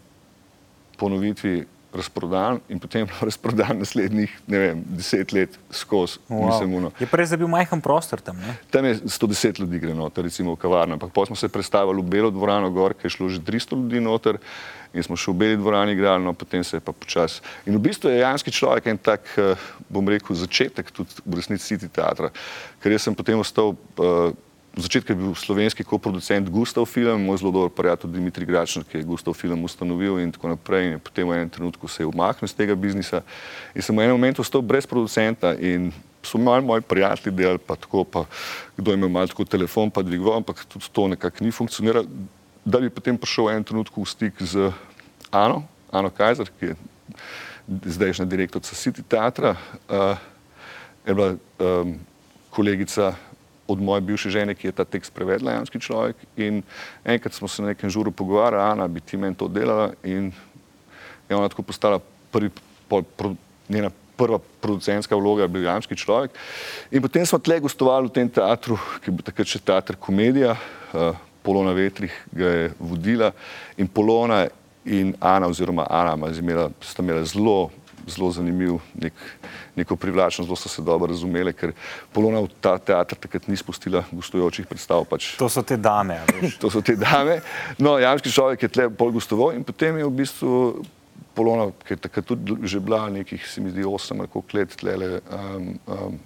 [0.98, 6.18] ponovitvi razprodan in potem razprodan naslednjih, ne vem, deset let skozi.
[6.28, 6.46] Wow.
[6.50, 6.90] Mislim, ono.
[7.00, 8.38] Je prej bil majhen prostor tam.
[8.42, 8.56] Ne?
[8.70, 10.98] Tam je 110 ljudi gre noter, recimo v kavarno.
[10.98, 14.00] Ampak potem smo se predstavili v Belo dvorano gor, kjer je šlo že 300 ljudi
[14.00, 14.40] noter
[14.94, 17.42] in smo še v Beli dvorani igrali, no potem se je pa počasi.
[17.66, 19.58] In v bistvu je Janski človek en tak, eh,
[19.90, 22.30] bom rekel, začetek tudi v resnici City teatra,
[22.82, 24.30] ker jaz sem potem ostal uh,
[24.74, 28.98] v začetku je bil slovenski koproducent Gustav Film, moj zelo dober prijatelj Dimitri Gračner, ki
[28.98, 30.98] je Gustav Film ustanovil in tako naprej.
[30.98, 33.22] In potem v enem trenutku se je umaknil iz tega biznisa
[33.70, 35.94] in sem v enem momentu ostal brez producenta in
[36.26, 38.24] so malo moji prijatelji delali, pa tako, pa
[38.76, 42.08] kdo je imel malo tako telefon, pa dvigoval, ampak tudi to nekako ni funkcioniralo.
[42.64, 44.72] Da bi potem prišel v enem trenutku v stik z
[45.30, 45.62] Ano,
[45.92, 46.74] Ano Kajzer, ki je
[47.94, 49.54] zdajšnja direktorica City teatra,
[49.86, 50.18] uh,
[51.06, 52.00] je bila um,
[52.50, 53.14] kolegica
[53.68, 56.16] od moje bivše žene, ki je ta tekst prevedla, janski človek.
[56.36, 56.62] In
[57.04, 60.32] enkrat smo se na nekem žuru pogovarjali, Ana, bi ti meni to delala in
[61.28, 62.00] je ona tako postala
[62.32, 62.50] prvi,
[62.88, 63.34] pol, pro,
[63.68, 66.34] njena prva producentska vloga, je bil janski človek.
[66.90, 70.54] In potem smo tle gostovali v tem teatru, ki je bil takrat še teater komedija,
[70.92, 73.32] uh, Polona Vetrih ga je vodila
[73.76, 74.46] in Polona
[74.84, 76.16] in Ana oziroma Ana
[76.80, 77.72] sta imela zelo
[78.06, 79.12] zelo zanimiv, nek,
[79.76, 81.72] neko privlačno, zelo so se dobro razumele, ker
[82.12, 85.04] Polona v ta teater takrat ni spustila gostujočih predstav.
[85.10, 85.34] Pač.
[85.40, 86.20] To so te dame.
[86.62, 87.40] To so te dame.
[87.78, 90.52] No, Janski človek je tle pol gostoval in potem je v bistvu
[91.34, 94.76] Polona, ki je takrat tudi že bila nekih, se mi zdi, osem ali koliko let
[94.78, 96.18] tlele, um, um,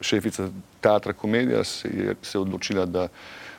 [0.00, 0.50] šefica
[0.80, 3.08] teatra komedija, se je, se je odločila, da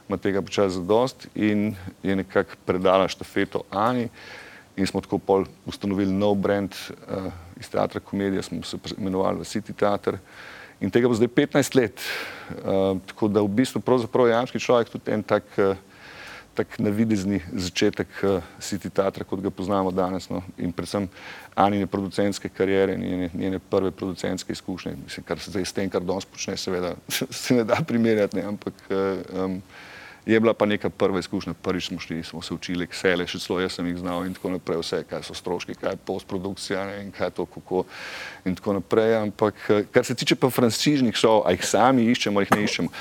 [0.08, 4.10] ima tega počasi zadost in je nekako predala štafeto Ani
[4.76, 7.32] in smo tako pol ustanovili nov brand uh,
[7.64, 10.20] iz teatra komedija, smo se imenovali City Theater
[10.84, 12.04] in tega bo zdaj 15 let.
[12.52, 13.82] Uh, tako da v bistvu
[14.28, 15.78] je Janski človek tudi en tak, uh,
[16.54, 20.30] tak navidezni začetek uh, City Theatra, kot ga poznamo danes.
[20.30, 20.44] No?
[20.58, 21.08] In predvsem
[21.56, 26.02] Anine producentske karijere, njene, njene prve producentske izkušnje, mislim, kar se zdaj s tem, kar
[26.02, 26.96] danes počne, seveda
[27.44, 28.44] se ne da primerjati, ne?
[28.44, 29.62] ampak uh, um,
[30.26, 31.54] je bila pa neka prva izkušnja.
[31.54, 34.54] Prvič smo šli, smo se učili Excel, še celo jaz sem jih znal in tako
[34.56, 37.84] naprej, vse, kaj so stroški, kaj je postprodukcija ne, in kaj je to, kako
[38.46, 39.16] in tako naprej.
[39.20, 42.94] Ampak eh, kar se tiče pa franšižnih šov, a jih sami iščemo, jih ne iščemo.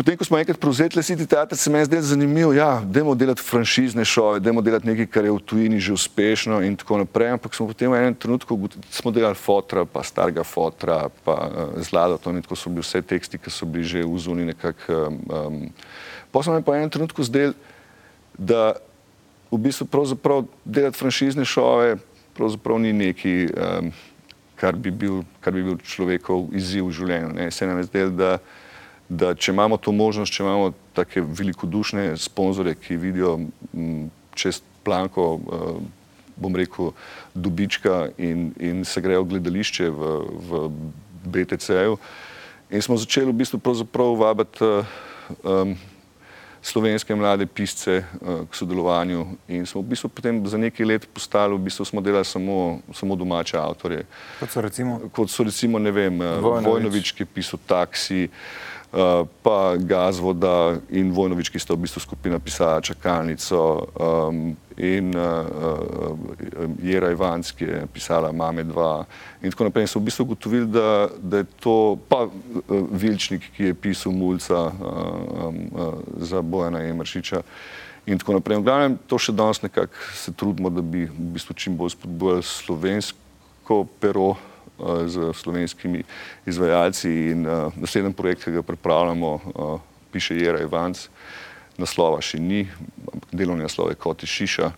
[0.00, 4.04] Potem, ko smo enkrat prevzeli City Theater, se meni zdelo zanimivo, ja, dajmo delati franšizne
[4.04, 7.66] šove, dajmo delati nekaj, kar je v tujini že uspešno in tako naprej, ampak smo
[7.68, 8.56] potem v enem trenutku
[8.88, 13.36] smo delali fotra, pa starega fotra, pa uh, zlato, in tako so bili vse teksti,
[13.36, 15.12] ki so bili že v zuni nekako.
[15.28, 15.68] Um,
[16.32, 17.52] pa smo mi pa v enem trenutku zdeli,
[18.40, 18.80] da
[19.52, 22.00] v bistvu pravzaprav delati franšizne šove
[22.40, 23.92] pravzaprav ni neki, um,
[24.56, 27.36] kar, bi bil, kar bi bil človekov izziv v življenju.
[27.36, 27.52] Ne.
[27.52, 28.32] Se nam je zdelo, da
[29.10, 33.36] da če imamo to možnost, če imamo take velikodušne sponzore, ki vidijo
[33.74, 34.06] m,
[34.38, 35.80] čez planko, uh,
[36.40, 36.92] bom rekel,
[37.34, 40.12] dobička in, in se grejo gledališče v,
[40.46, 40.60] v
[41.26, 41.98] BTC-ju.
[42.70, 44.86] In smo začeli v bistvu pravzaprav vabiti uh,
[45.42, 45.74] um,
[46.62, 51.58] slovenske mlade pisce uh, k sodelovanju in smo v bistvu potem za nekaj let postali,
[51.58, 54.06] v bistvu smo delali samo, samo domače avtorje.
[54.38, 55.02] Kot so recimo.
[55.10, 56.68] Kot so recimo, ne vem, Vojnović.
[56.70, 58.69] Vojnovič, ki je pisal taksi, Uh,
[59.42, 66.66] pa Gazvoda in Vojnovič, ki sta v bistvu skupina pisala čakalnico um, in uh, uh,
[66.82, 69.86] Jera Ivanc, ki je pisala Mame 2 in tako naprej.
[69.86, 72.32] In so v bistvu ugotovili, da, da je to pa uh,
[72.90, 77.46] Vilčnik, ki je pisal Mulca uh, uh, za Bojana Emršiča
[78.10, 78.58] in tako naprej.
[78.58, 82.42] V glavnem to še danes nekako se trudimo, da bi v bistvu čim bolj spodbujali
[82.42, 84.34] slovensko pero
[85.06, 86.02] z slovenskimi
[86.46, 89.80] izvajalci in uh, naslednji projekt, ki ga pripravljamo, uh,
[90.12, 91.08] piše Jera Ivanc,
[91.78, 92.64] naslova še ni,
[93.32, 94.70] delovni naslov je kot je Šiša,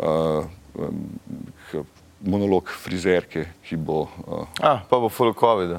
[0.00, 0.48] um,
[2.26, 4.06] monolog frizerke, ki bo.
[4.60, 5.76] A, pa bo full COVID.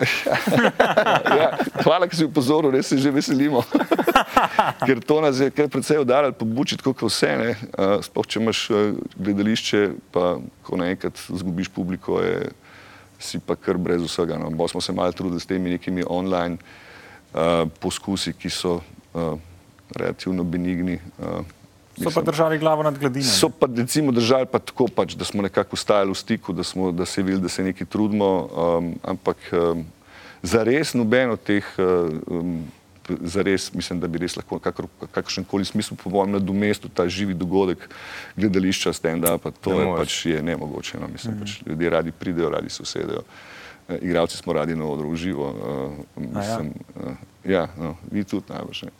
[1.40, 1.48] ja,
[1.84, 3.60] hvala, ker si upozoril, res se že veselimo.
[4.86, 7.32] Ker to nas je kar precej udarilo po buči, tako kot vse.
[7.76, 8.62] Uh, sploh če imaš
[9.16, 9.80] gledališče,
[10.14, 12.48] pa ko naenkrat zgubiš publiko, je,
[13.20, 14.38] si pa kar brez vsega.
[14.40, 14.50] No.
[14.50, 19.38] Bo smo se malo trudili s temi nekimi online uh, poskusi, ki so uh,
[19.96, 20.98] relativno benigni.
[21.18, 21.44] Uh,
[22.00, 23.24] So pa držali glavo nad gladino.
[23.28, 26.92] So pa recimo držali pa tako, pač, da smo nekako ustajali v stiku, da, smo,
[26.92, 29.84] da se videli, da se nekaj trudimo, um, ampak um,
[30.42, 32.64] za res noben od teh, um,
[33.20, 34.58] za res mislim, da bi res lahko
[35.12, 37.88] kakršen koli smisel po mojem nadomestil ta živi dogodek
[38.36, 41.00] gledališča stand-upa, to Ne je pač je nemogoče.
[41.00, 41.40] No, mislim, mm.
[41.40, 43.24] pač, ljudje radi pridejo, radi se usedejo.
[43.24, 45.48] Uh, igravci smo radi na odru v živo.
[45.50, 47.12] Uh, mislim, uh,
[47.44, 48.90] ja, no, vi tudi najbolj.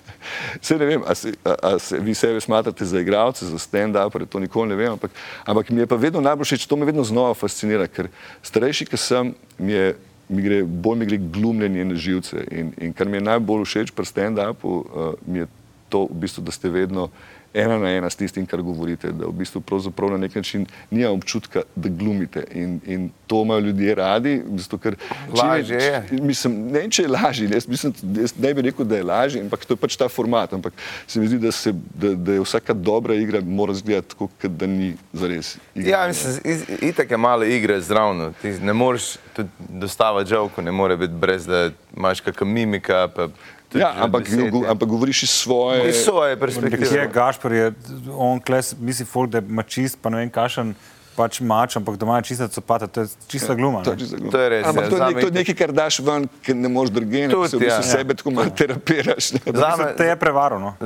[0.62, 4.26] Vse ne vem, a se, a, a se vi sebe smatrate za igralce, za stand-upere,
[4.26, 5.10] to nikoli ne vem, ampak,
[5.44, 8.08] ampak mi je pa vedno najbolj všeč, to me vedno znova fascinira, ker
[8.42, 9.96] starejši, ki sem, mi je
[10.28, 12.44] mi gre, bolj mi gre glumljenje na živce.
[12.50, 15.48] In, in kar mi je najbolj všeč pri stand-upu, uh, mi je
[15.88, 17.08] to, v bistvu, da ste vedno
[17.54, 21.10] ena na ena s tistim, kar govorite, da v bistvu pravzaprav na nek način nima
[21.10, 22.44] občutka, da glumite.
[22.52, 24.42] In, in to imajo ljudje radi.
[24.46, 24.96] Bistvu, ker,
[25.34, 26.02] Lažje je.
[26.12, 29.42] Mislim, ne vem, če je lažje, jaz, mislim, jaz ne bi rekel, da je lažje,
[29.42, 30.52] ampak to je pač ta format.
[30.52, 30.72] Ampak
[31.06, 34.50] se mi zdi, da, se, da, da je vsaka dobra igra mora izgledati tako, kot
[34.52, 35.56] da ni zares.
[35.74, 38.32] Igra, Ja, mislim, iz- itak je malo igre zravno.
[38.42, 43.08] Ti ne moreš tudi dostavati žovko, ne more biti brez da imaš kakšna mimika.
[43.08, 43.28] Pa
[43.70, 44.50] ja ampak, besede.
[44.50, 45.88] go- ampak govoriš iz svoje.
[45.88, 47.08] Iz svoje perspektive.
[47.08, 47.72] Gašpor je,
[48.10, 50.74] on kles, misli folk, da ima čist, pa ne vem kašen,
[51.14, 53.82] pač mač, ampak doma je čista copata, to je čista gluma.
[53.82, 53.94] To ne.
[53.94, 54.30] je, čisto gluma.
[54.30, 56.28] To je res, Ampak ja, to, je zame nek, to je nekaj, kar daš ven,
[56.40, 57.90] ker ne moreš drugega, Tudi, se v bistvu ja.
[57.90, 59.32] sebe tako malo terapiraš.
[59.32, 59.40] ne.
[59.52, 60.76] Zame, Te je prevarano.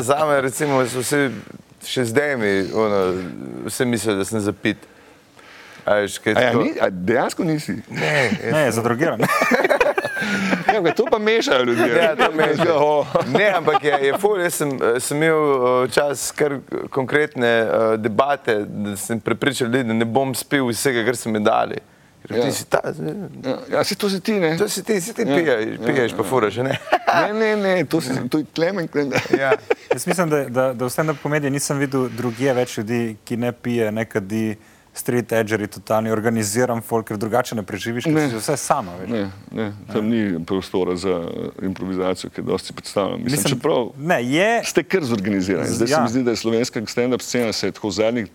[0.00, 1.30] za me, recimo, so vsi
[1.82, 3.00] še zdaj mi, ono,
[3.66, 4.76] vsi mislijo, da sem zapit.
[5.82, 7.74] A, veš, kaj je A ja, tako- ni, a dejansko nisi.
[7.90, 8.12] Ne,
[8.52, 9.18] Ne, je zadrogiran.
[10.72, 11.88] Ja, to pa mešajo ljudje.
[12.02, 12.76] Ja, to mešajo.
[12.76, 13.06] Oh.
[13.28, 15.38] Ne, ampak je, je ful, jaz sem, eh, sem imel
[15.84, 16.58] eh, čas kar
[16.90, 21.40] konkretne uh, debate, da sem prepričal ljudi, da ne bom spil vsega, kar so mi
[21.44, 21.80] dali.
[22.30, 22.42] Ja.
[22.44, 22.78] ti si ta,
[23.44, 24.54] Ja, ja, si to si ti, ne?
[24.56, 26.28] to si ti, si ti Ja, piješ, ja, piješ pa ja.
[26.28, 26.78] furaš, a ne?
[27.12, 28.88] Ne, ne, ne, to, si, to je klemen.
[28.88, 29.18] klemen.
[29.38, 29.52] Ja.
[29.92, 33.50] Jaz mislim, da, da, da v stand-up komediji nisem videl drugje več ljudi, ki ne
[33.52, 34.56] pije, ne kadi,
[34.94, 38.26] street edgeri, totalni organiziran folk, ker drugače ne preživiš, ker Ne.
[38.28, 38.92] si vse sama.
[38.96, 39.10] Veš.
[39.10, 41.14] Ne, ne, tam ni prostora za
[41.62, 43.16] improvizacijo, ki je dosti predstavljena.
[43.16, 45.68] Mislim, Mislim, čeprav ne, je, ste kar zorganizirani.
[45.68, 46.02] Zdaj se Ja.
[46.02, 48.26] mi zdi, da je slovenska stand-up scena se je tako zadnjih,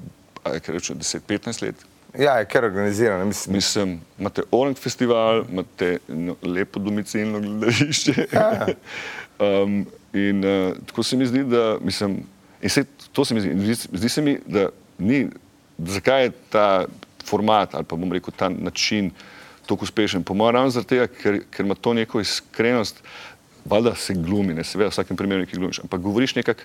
[0.43, 1.75] kaj rečem, 10-15 let.
[2.17, 3.25] ja, je kar organizirano.
[3.25, 8.25] Mislim, Mislim, imate Orang festival, imate no, lepo domicilno gledališče.
[9.39, 12.23] um, in uh, tako se mi zdi, da mislim,
[12.61, 15.27] in se, to se mi zdi, zdi, zdi se mi, da ni,
[15.77, 16.85] zakaj je ta
[17.25, 19.11] format ali pa bom rekel ta način
[19.67, 20.23] tako uspešen.
[20.23, 23.03] Po mojem ravno zaradi tega, ker, ker ima to neko iskrenost,
[23.65, 26.63] valjda se glumi, ne seveda v vsakem primeru nekaj glumiš, ampak govoriš nekako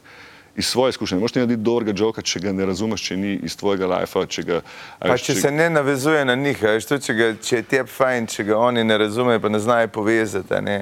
[0.56, 1.16] iz svoje izkušnje.
[1.16, 4.26] Ne moreš ti narediti dobrega joka, če ga ne razumeš, če ni iz tvojega lajfa,
[4.26, 4.60] če ga.
[5.00, 7.88] Pa veš, če se ne navezuje na njih, veš, to, če, ga, če je tebi
[7.88, 10.60] fajn, če ga oni ne razumejo, pa ne znajo povezati.
[10.62, 10.76] Ne?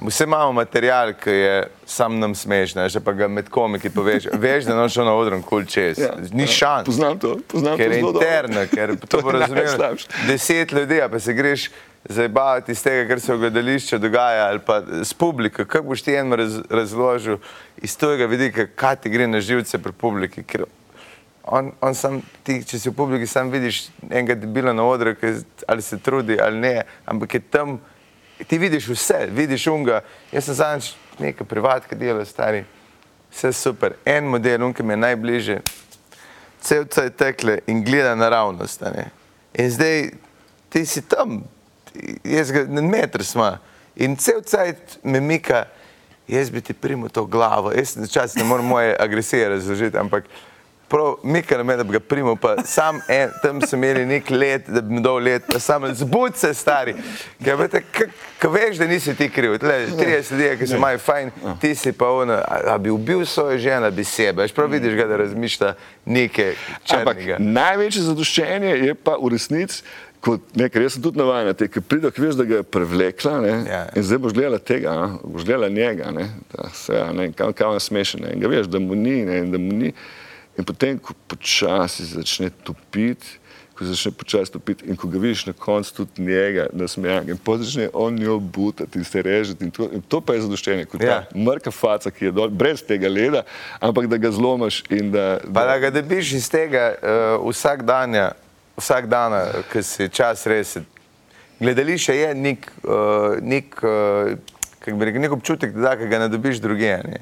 [0.00, 1.54] Vse imamo material, ki je
[1.86, 4.28] sam nam smešen, že pa ga med komiki poveš.
[4.32, 5.98] Veš, da noč na odru kul čez.
[5.98, 6.86] Ja, Ni ja, šans.
[6.86, 8.28] Poznam to, poznam Ker to je zelo dobro.
[8.28, 10.08] interno, ker to bo je razumelo najslabše.
[10.28, 11.70] deset ljudi, pa se greš
[12.04, 15.64] zabavati iz tega, kar se v gledališču dogaja, ali pa s publiko.
[15.64, 17.38] Kako boš ti enem raz, razložil
[17.76, 20.42] iz tega vidika, kaj ti gre na živce pri publiki?
[20.42, 20.64] Ker
[21.44, 25.14] on, on sam, ti, če si v publiki, sam vidiš enega debila na odru,
[25.68, 27.78] ali se trudi ali ne, ampak je tam,
[28.46, 30.00] ti vidiš vse, vidiš unga.
[30.32, 32.64] Jaz sem zadnjič nekaj privatka delal, stari,
[33.32, 33.98] vse super.
[34.04, 35.60] En model, unka mi je najbližje,
[36.60, 38.82] cel cel tekle in gleda naravnost.
[39.54, 40.10] In zdaj
[40.70, 41.42] ti si tam,
[42.24, 43.58] jaz ga na metr sma
[43.96, 45.64] in cel cajt me mika,
[46.28, 50.24] jaz bi ti primil to glavo, jaz včasih ne morem moje agresije razložiti, ampak
[50.90, 54.30] prav Mika na mene, da bi ga primal, pa sam en, tam so imeli nek
[54.30, 56.94] let, da bi mi dal let, pa sam zbud se stari.
[57.44, 57.82] Ker veste,
[58.42, 61.30] ko veš, da nisi ti kriv, tle, 30 ljudi, ki so imajo fajn,
[61.62, 64.42] ti si pa ono, a, a bi ubil svojo ženo, a bi sebe.
[64.42, 65.74] Veš, prav vidiš ga, da razmišlja
[66.06, 67.36] Ampak črnega.
[67.38, 69.84] največje zadoščenje je pa v resnici,
[70.20, 73.34] kot nekaj, jaz sem tudi navaden, te, ki pride, ki veš, da ga je prevlekla
[73.40, 73.82] ne, Ja.
[73.96, 77.52] in zdaj boš gledala tega, a, boš gledala njega, ne, da se, a, ne, kam,
[77.52, 79.92] kam je smešen, ne, in ga veš, da mu ni, ne, in da mu ni.
[80.58, 83.38] In potem, ko počasi začne topiti,
[83.78, 87.64] ko začne počasi topiti in ko ga vidiš na koncu tudi njega, nasmejan, in potem
[87.64, 89.64] začne on njo butati in se režeti.
[89.64, 91.22] In to, in to pa je zadoščenje, kot Ja.
[91.30, 93.46] ta mrka faca, ki je dol, brez tega leda,
[93.80, 95.38] ampak da ga zlomaš in da.
[95.54, 98.12] Pa da ga dobiš iz tega uh, vsak dan,
[98.80, 99.36] vsak dan,
[99.72, 100.78] ki si čas res.
[101.60, 104.32] Gledališče je nek, uh, nek, uh,
[104.86, 106.96] bi rekel, nek občutek, da ga ne dobiš druge.
[107.04, 107.20] Ne?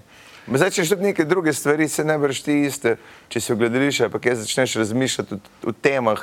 [0.48, 2.94] Zdaj, če še neke druge stvari, se ne breš ti iste,
[3.28, 6.22] če si v gledališču, pa kaj začneš razmišljati o, o temah,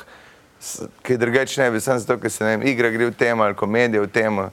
[1.06, 3.54] ki drugače ne bi, samo zato, ker se ne vem, igra gre v temo ali
[3.54, 4.48] komedija v temo,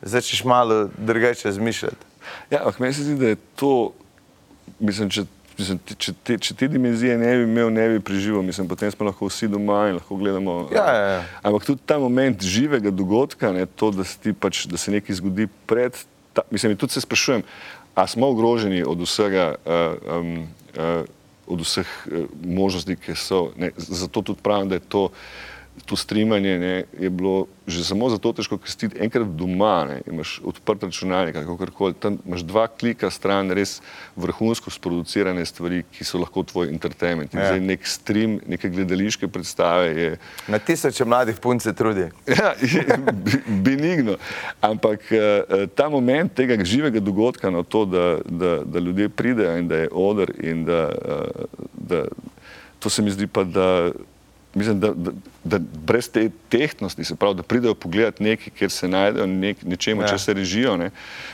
[0.00, 2.08] začneš malo drugače razmišljati.
[2.50, 3.74] Ja, ampak meni se zdi, da je to,
[4.78, 5.26] mislim, če,
[5.60, 9.06] mislim, če, te, če te dimenzije ne bi imel, ne bi preživel, mislim, potem smo
[9.08, 10.56] lahko vsi doma in lahko gledamo.
[10.74, 11.20] Ja, ja, ja.
[11.46, 15.48] Ampak tudi ta moment živega dogodka, ne, to, da se, pač, da se nekaj zgodi
[15.70, 15.96] pred,
[16.36, 17.44] ta, mislim, tudi se sprašujem,
[17.94, 19.54] a smo ogroženi od vsega.
[19.64, 20.36] Uh, um,
[20.76, 21.16] uh,
[21.50, 23.48] Od vseh eh, možnosti, ki so.
[23.58, 25.00] Ne, zato tudi pravim, da je to,
[25.86, 30.40] to streamanje ne, je bilo že samo zato težko, ker si enkrat doma, ne, imaš
[30.42, 33.76] odprt računalnik kakorkoli, tam imaš dva klika stran res
[34.18, 37.30] vrhunsko sproducirane stvari, ki so lahko tvoj entertainment.
[37.34, 37.46] In Ja.
[37.52, 40.10] zdaj nek stream, neke gledališke predstave je,
[40.48, 42.08] Na tisoče mladih punc se trudi.
[42.26, 42.82] Ja, je
[43.66, 44.16] benigno.
[44.60, 49.68] Ampak eh, ta moment tega živega dogodka, no, to, da, da, da ljudje pridejo in
[49.68, 52.04] da je odr, in da, eh, da
[52.78, 53.92] to se mi zdi pa, da.
[54.54, 55.10] Mislim, da, da,
[55.44, 60.02] da brez te tehtnosti, se pravi, da pridejo pogledati nekaj, kjer se najdejo nek, nečemu,
[60.02, 60.08] Ja.
[60.08, 60.76] če se režijo.
[60.76, 60.90] Ne.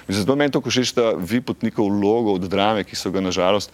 [0.09, 3.73] Mislim, zato meni to všeč, da vi potnikov vlogo od drame, ki so ga nažalost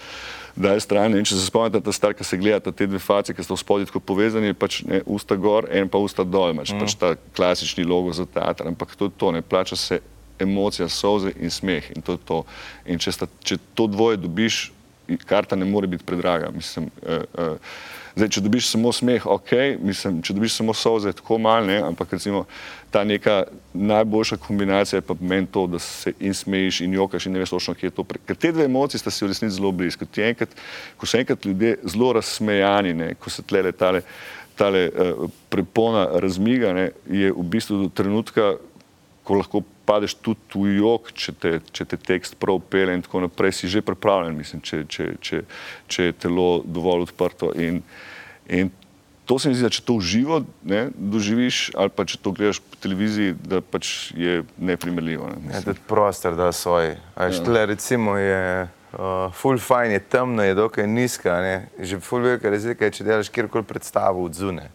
[0.56, 1.16] daje stran.
[1.18, 3.60] In če se spomnite, ta star, ki se gledata te dve face, ki sta v
[3.60, 6.84] spodnji tako povezani, pač ne, usta gor, en pa usta dol, pač, mm.
[6.84, 8.68] pač ta klasični logo za teater.
[8.70, 10.00] Ampak to je to, ne plača se
[10.38, 11.90] emocija, solze in smeh.
[11.96, 12.44] In to je to.
[12.86, 14.68] In če, sta, če to dvoje dobiš,
[15.26, 16.52] karta ne more biti predraga.
[16.54, 21.38] Mislim, uh, uh, Zdaj, če dobiš samo smeh, ok, mislim, če dobiš samo solze, tako
[21.40, 22.44] malo, ne, ampak recimo
[22.92, 27.32] ta neka najboljša kombinacija je pa meni to, da se in smejiš in jokaš in
[27.32, 28.04] ne veš točno, kje je to.
[28.04, 28.20] Pre...
[28.26, 30.04] Ker te dve emociji sta si v resnici zelo blizu.
[30.20, 30.52] Enkrat,
[31.00, 34.02] ko so enkrat ljudje zelo razsmejani, ne, ko se tlele tale,
[34.60, 38.52] tale uh, prepona razmiga, ne, je v bistvu do trenutka,
[39.32, 43.24] ko lahko padeš tudi v jok, če te, če te tekst prav pele in tako
[43.24, 45.40] naprej, si že pripravljen, mislim, če, če, če,
[45.88, 47.48] če je telo dovolj odprto.
[47.56, 47.80] In,
[48.52, 48.68] in
[49.24, 52.60] to se mi zdi, da če to uživo ne, doživiš, ali pa če to gledaš
[52.60, 55.32] po televiziji, da pač je neprimerljivo.
[55.32, 55.64] Ne, Ja, mislim.
[55.70, 56.92] tudi prostor da svoj.
[57.16, 57.30] Ja.
[57.40, 61.40] Tle, recimo je uh, full fine, je temno, je dokaj nizka.
[61.40, 61.56] Ne?
[61.80, 64.68] Že full velika razlika je, če delaš kjerkoli predstavo od zune.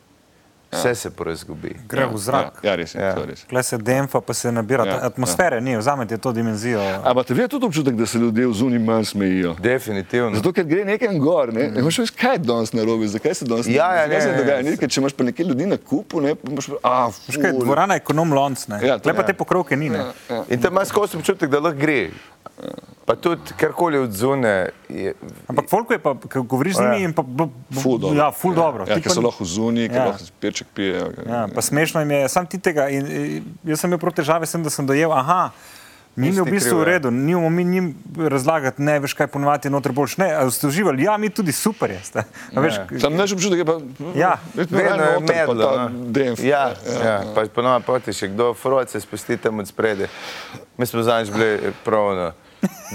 [0.70, 1.76] Vse se porazgubi.
[1.88, 2.60] Gre v zrak.
[2.60, 3.00] Ja, ja, res je.
[3.00, 3.08] Ja.
[3.10, 3.26] Ja.
[3.26, 3.44] Res.
[3.44, 4.84] Klej se demfa, pa se nabira.
[4.84, 5.62] Ja, Ja, atmosfere ja.
[5.62, 6.82] ni, vzamete to dimenzijo.
[7.04, 9.56] Ampak vi tudi občutek, da se ljudje v zunji manj smejijo.
[9.58, 10.36] Definitivno.
[10.36, 13.46] Zato, ker gre nekam gor, ne, ne veš, kaj je danes na robe, zakaj se
[13.46, 14.62] danes Ja, ja, ne, se ne, dogaja.
[14.62, 14.76] ne.
[14.78, 17.52] Ker če imaš pa nekaj ljudi na kupu, ne, pa imaš pa, a, Veš kaj,
[17.56, 18.80] dvorana je ekonom lonc, ne.
[18.82, 19.28] Ja, to- Klej pa ja.
[19.28, 20.04] te pokrovke ni, ne.
[20.50, 22.10] In tam imaš skozi občutek, da lahko gre.
[23.06, 24.70] Pa tudi karkoli od zune.
[24.90, 25.14] Je,
[25.48, 26.92] Ampak folko je pa, ko govoriš z Ja.
[26.92, 28.18] njimi, pa, b, Ful dobro.
[28.18, 28.84] ja, ful dobro.
[28.84, 30.06] Ja, Ti ker pa so ni- lahko zunji, ker Ja.
[30.06, 31.12] lahko peček pijejo.
[31.24, 32.90] Ja, pa smešno jim je, sam ti tega.
[32.90, 35.52] In, in, jaz sem imel prav težave s tem, da sem dojel, aha,
[36.18, 36.90] njim je v bistvu kriv, v ja.
[36.90, 40.18] redu, nimamo mi njim razlagati, ne veš, kaj ponovati, noter boljš.
[40.18, 42.02] Ne, a ste uživali, ja, mi tudi super je.
[42.52, 43.78] A veš, Sam naš občutek je pa,
[44.16, 44.36] Ja.
[44.56, 45.64] vedno je pa medlo.
[45.64, 46.10] ta no.
[46.10, 46.40] demf.
[46.42, 47.22] Ja, ja.
[47.32, 50.10] Pa ponovno poti še kdo, froce spusti tam od sprede.
[50.76, 51.54] Mi smo zadnjič bili
[51.86, 52.34] pravno.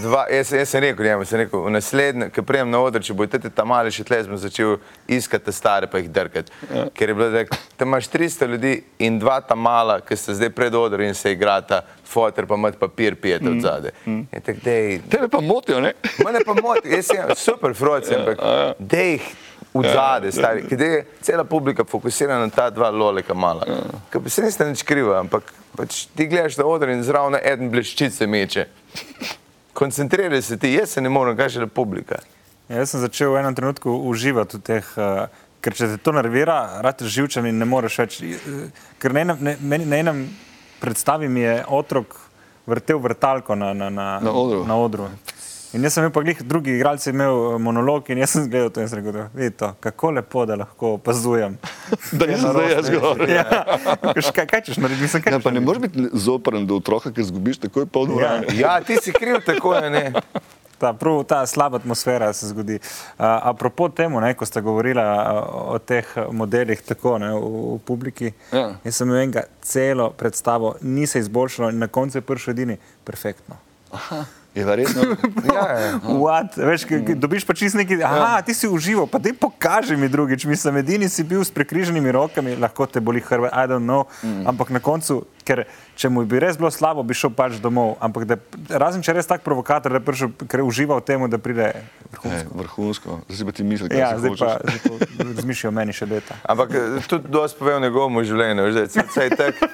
[0.03, 3.15] Dva, jaz, jaz sem rekel, njemu, sem rekel, v naslednjem, ko prijem na oder, če
[3.15, 6.55] bodo te tam mali še tle, sem začel iskati te stare, pa jih drkati.
[6.73, 6.87] Ja.
[6.97, 7.45] Ker je bilo, da
[7.77, 8.73] tam imaš 300 ljudi
[9.05, 12.79] in dva tam mala, ki sta zdaj pred odor in se igrata, fotor pa mat
[12.81, 13.93] papir pijete od zade.
[14.07, 14.25] Mm.
[14.33, 15.93] Tak, dej, Tebe pa motijo, ne?
[16.25, 18.41] Mene pa moti, jaz sem super froci, ampak
[18.81, 19.29] dej jih
[19.73, 23.69] v zade, stari, ker je cela publika fokusirana na ta dva loleka mala.
[24.13, 28.29] Pa se niste nič kriva, ampak pač ti gledaš na oder in zraven en bleščice
[28.29, 28.67] meče.
[29.73, 32.19] Koncentriraj se ti, jaz se ne morem, kaj še le publika.
[32.69, 35.27] Ja, jaz sem začel v enem trenutku uživati v teh, uh,
[35.61, 38.21] ker če te to nervira, rad živčen in ne moreš več.
[38.23, 40.23] eh, Ker na enem, ne, meni- na enem
[40.79, 42.15] predstavi mi je otrok
[42.67, 44.65] vrtel vrtalko na, na, na, Na odru.
[44.65, 45.09] Na odru.
[45.73, 48.69] In jaz sem imel pa glih, drugi igralci imel eh, monolog in jaz sem gledal
[48.71, 51.55] to in sem rekel, vidite, kako lepo, da lahko opazujem.
[52.19, 53.31] Da nisem zdaj jaz govoril.
[53.39, 53.45] Ja.
[54.33, 55.03] Kaj, kaj češ narediti?
[55.03, 58.53] Mislim, kaj Ja, pa ne moreš biti zoprn do otroka, ki zgubiš takoj pol dvorane.
[58.59, 60.13] Ja, ti si kriv tako, a ne.
[60.79, 62.75] Ta, prav ta slaba atmosfera se zgodi.
[62.75, 65.01] Uh, apropo temu, ne, ko ste govorili
[65.73, 68.75] o teh modelih tako ne, v, v publiki, Ja.
[68.85, 72.77] jaz sem imel enega celo predstavo, ni se izboljšalo in na koncu je prišel edini
[73.05, 73.57] perfektno.
[74.55, 75.03] Je verjetno.
[75.53, 75.99] Ja, ja.
[76.05, 76.57] What?
[76.57, 80.09] Veš, ki, ki dobiš pa čist neki, aha, ti si užival, pa daj pokaži mi
[80.09, 80.45] drugič.
[80.45, 84.05] Mislim, edini si bil s prekriženimi rokami, lahko te boli hrve, I don't know.
[84.23, 84.47] Mm.
[84.49, 85.65] Ampak na koncu, ker
[85.97, 87.97] če mu bi res bilo slabo, bi šel pač domov.
[88.01, 88.37] Ampak da,
[88.77, 91.41] razen če je res tak provokator, da je prišel, ker je užival v tem, da
[91.41, 91.73] pride
[92.53, 93.25] vrhunsko.
[93.29, 94.61] Zdaj si pa ti misliš, kaj Ja, si zdaj pa hočeš.
[94.63, 96.37] zdaj pa razmišljajo o meni še leta.
[96.45, 99.73] Ampak eh, tudi dosti pove o njegovem življenju, veš, da je vse tako.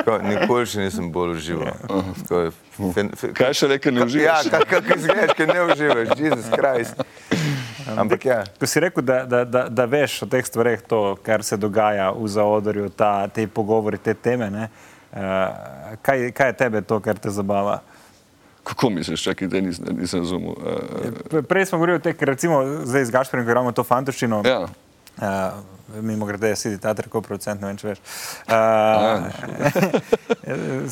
[0.00, 1.74] Tako, Nikoli še nisem bolj užival.
[2.20, 2.40] Tako
[2.90, 4.48] fen- fe- Kaj še rekel, ne Ja, uživaš?
[4.50, 6.96] kako izgledaš, ker ne uživaš, Jezus Krist.
[7.90, 8.38] Ampak ja.
[8.54, 12.10] Ko si rekel, da, da, da, da veš o teh stvareh, to, kar se dogaja
[12.10, 14.68] v zaodrju, ta, te pogovori, te teme, ne,
[15.10, 15.18] uh,
[16.00, 17.80] kaj, kaj je tebe to, kar te zabava?
[18.62, 20.52] Kako misliš, čakaj, da nisem, nisem razumel?
[20.52, 23.82] Uh, Pre- Prej smo govorili o tem, ker recimo zdaj z Gašperjem, ko imamo to
[23.82, 24.42] fantoščino.
[24.44, 24.60] ja.
[25.20, 25.26] Uh,
[26.02, 27.98] mimo grede, sedi ta tako producent, ne vem, če veš.
[28.46, 28.54] Uh,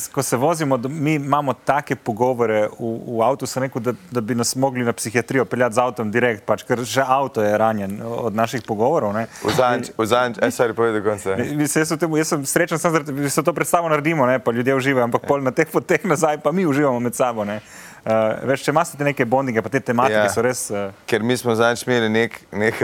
[0.15, 4.21] ko se vozimo, do- mi imamo take pogovore v, v avtu, sem rekel, da, da
[4.21, 8.01] bi nas mogli na psihiatrijo peljati z avtom direkt, pač, ker že avto je ranjen
[8.03, 9.15] od naših pogovorov.
[9.99, 11.37] Vzanč, aj sorry, povedi do konca.
[11.37, 14.75] Mislim, jaz, temu, jaz sem srečen, sem, da se to predstavo naredimo, ne, pa ljudje
[14.75, 17.45] uživajo, ampak pol na teh poteh nazaj pa mi uživamo med sabo.
[17.45, 17.61] Ne.
[18.03, 20.29] Uh, veš, če imaš te neke bondinge, pa te tematike Ja.
[20.33, 20.71] so res.
[20.71, 22.79] Uh, Ker mi smo zadnjič imeli nek, nek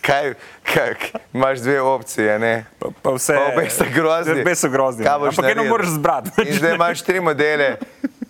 [0.00, 0.34] kaj,
[0.72, 0.94] kaj,
[1.32, 2.64] imaš dve opcije, ne?
[2.78, 3.34] pa, pa vse.
[3.34, 4.40] Pa obe sta grozni.
[4.40, 5.04] Obe so grozni.
[5.04, 5.70] Kaj boš Ampak eno naredil?
[5.70, 6.30] moraš zbrati.
[6.46, 7.76] In zdaj imaš tri modele,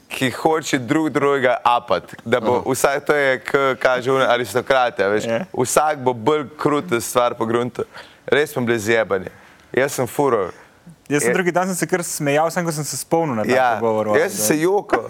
[0.08, 2.14] ki hoče drug drugega apat.
[2.24, 3.40] Da bo vsak, to je,
[3.80, 5.24] kaže une aristokrate, a veš.
[5.24, 5.44] Ja.
[5.52, 7.84] Vsak bo bolj kruta stvar po gruntu.
[8.26, 9.30] Res smo bili zjebani.
[9.72, 10.48] Jaz sem furo.
[11.08, 13.50] Jaz sem drugi dan sem se kar smejal, sem ko sem se spomnil na ta
[13.50, 14.12] Ja, pogovor.
[14.18, 15.06] jaz sem se jokal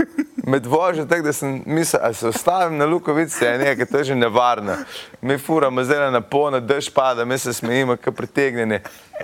[0.47, 3.99] med vožnjo, tako da sem mislil, da se ostavim na Lukovici, a ne, ker to
[3.99, 4.77] je že nevarno.
[5.21, 8.81] Mi furamo zdaj na polno, dež pada, mi se smejimo, kot pritegnjeni.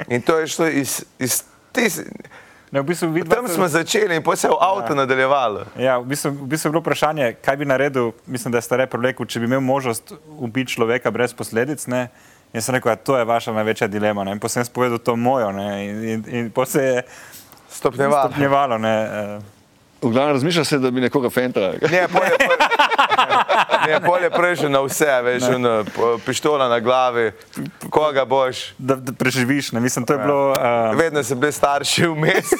[0.08, 2.02] In to je šlo iz, iz tis,
[2.74, 4.96] Ne, v bistvu, vidva tam smo začeli in potem se je v avtu ja.
[4.96, 5.60] nadaljevalo.
[5.78, 8.88] Ja, v bistvu, v bistvu je bilo vprašanje, kaj bi naredil, mislim, da je stare
[8.90, 10.10] rekel, če bi imel možnost
[10.42, 11.86] ubiti človeka brez posledic.
[11.86, 12.08] Ne?
[12.54, 14.24] Jaz sem rekel, da to je vaša največja dilema.
[14.24, 14.32] Ne?
[14.32, 15.50] In potem sem povedal to mojo.
[15.52, 15.68] Ne?
[15.84, 17.02] In, in, in potem se je
[17.68, 18.28] Stopnjevalo.
[18.28, 18.78] stopnjevalo.
[18.78, 18.94] Ne?
[20.02, 21.72] V glavnem razmišljaš, se, da bi nekoga fentala.
[21.90, 22.36] Ne, polje,
[23.88, 25.42] ne, polje prejše na vse, veš,
[25.96, 27.32] po- pištola na glavi,
[27.90, 28.74] koga boš.
[28.78, 29.72] Da, da preživiš.
[29.72, 29.80] Ne?
[29.80, 30.50] Mislim, to je bilo.
[30.50, 32.52] Uh, Vedno so bili starši vmes.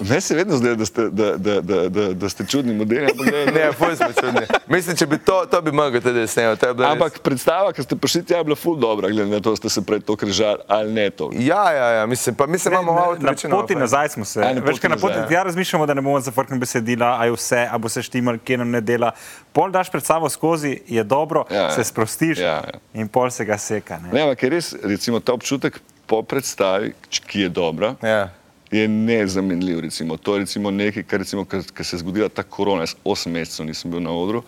[0.00, 3.26] Ne se vedno zdaj, da ste, da, da, da, da, da ste čudni modeli, ampak,
[3.54, 4.40] Ne, ful smo čudni.
[4.68, 6.66] Mislim, če bi to, to bi mogel tudi snemati.
[6.66, 9.50] bilo res- ampak predstava, ki ste prišli tja, je bila ful dobra, glede na to,
[9.50, 11.30] da ste se pred to križali ali ne to.
[11.34, 14.40] Ja, ja, ja, mislim, pa mislim, imamo malo Na poti nazaj smo se.
[14.40, 15.30] A, na Veš, poti na ja.
[15.30, 18.58] ja, razmišljamo, da ne bomo zafrknili besedila, a je vse, a bo se štimal, kje
[18.58, 19.12] nam ne dela.
[19.52, 21.70] Pol daš predstavo skozi, je dobro, Ja, ja.
[21.70, 22.78] se sprostiš Ja, ja.
[22.94, 23.98] in pol se ga seka.
[23.98, 24.08] Ne?
[24.12, 28.28] Ne, ampak je res, recimo, ta občutek po predstavi, ki je dobra, Ja.
[28.74, 29.80] Je nezamenljiv.
[29.80, 30.16] Recimo.
[30.16, 32.82] To je recimo nekaj, kar, recimo, kar, kar se je zgodila ta korona.
[32.82, 34.42] Jaz osem mesecev nisem bil na odru.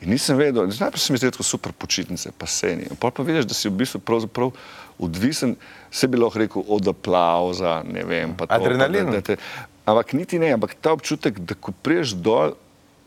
[0.00, 2.88] In nisem vedel, najprej se mi zdi tako super počitnice, pa seni.
[3.00, 4.54] Pol pa vidiš, da si v bistvu pravzaprav
[4.98, 5.56] odvisen,
[5.90, 8.32] se bi lahko rekel od aplauza, ne vem.
[8.36, 9.12] pa to, pa Adrenalin.
[9.12, 9.36] Da, da te,
[9.84, 12.56] ampak niti ne, ampak ta občutek, da ko priješ dol,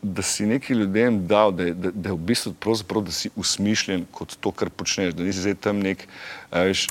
[0.04, 4.04] da si neki ljudem dal, da, da, da je v bistvu pravzaprav, da si usmišljen
[4.12, 6.04] kot to, kar počneš, da nisi zdaj tam nek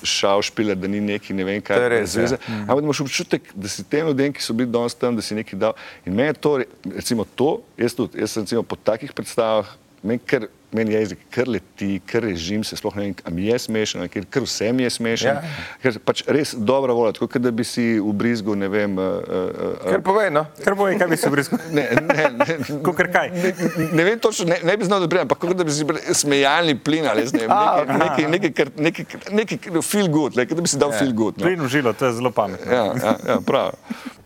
[0.09, 1.77] šavšpiler, da ni neki ne vem kaj.
[1.77, 2.39] To je res, zveze.
[2.41, 2.57] ja.
[2.65, 5.37] Ampak da imaš občutek, da si tem ljudem, ki so bili danes tam, da si
[5.37, 5.77] nekaj dal.
[6.05, 9.69] In meni je to, re- recimo to, jaz tudi, jaz sem recimo po takih predstavah,
[10.03, 14.05] meni, kar, meni jezik kar leti, kar režim se sploh ne vem, mi je smešen,
[14.11, 15.39] ker, kar vse mi je smešen.
[15.39, 15.53] Ja.
[15.83, 19.19] Ker pač res dobra volja, tako kot da bi si v brizgu, ne vem, uh,
[19.21, 20.45] uh, Kar povej, no.
[20.63, 21.61] Kar bo, kaj bi se brisal?
[21.77, 23.33] ne, ne, ne, Kukar kaj?
[23.35, 23.53] Ne,
[23.91, 25.87] ne vem točno, ne, ne bi znal dobriti, ampak kot da bi si
[26.23, 30.65] smejalni plin ali ne, vem, nekaj, nekaj, nekaj, nekaj, nekaj, nekaj feel good, nekaj, da
[30.65, 31.37] bi si dal feel good.
[31.37, 31.47] No.
[31.47, 32.71] Plin v žilo, to je zelo pametno.
[32.71, 33.77] Ja, ja, ja, prav.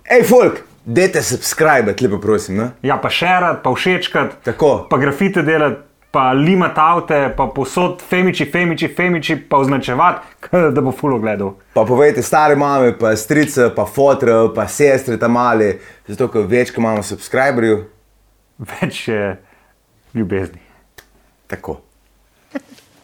[0.07, 2.57] Hej, folk, dajte subscribe, lepo prosim.
[2.57, 2.69] Ne?
[2.81, 4.87] Ja, pa šerat, pa všečkat, Tako.
[4.89, 5.86] pa grafite delati,
[6.17, 11.51] pa limati avte, pa posod femiči, femiči, femiči, pa označevati, da bo fulo gledal.
[11.73, 15.75] Pa povejte stare mame, pa strice, pa fotre, pa sestre tam mali,
[16.07, 17.83] zato ker več, ko imamo subscriberjev.
[18.57, 19.35] Več je
[20.17, 20.63] ljubezni.
[21.53, 21.77] Tako.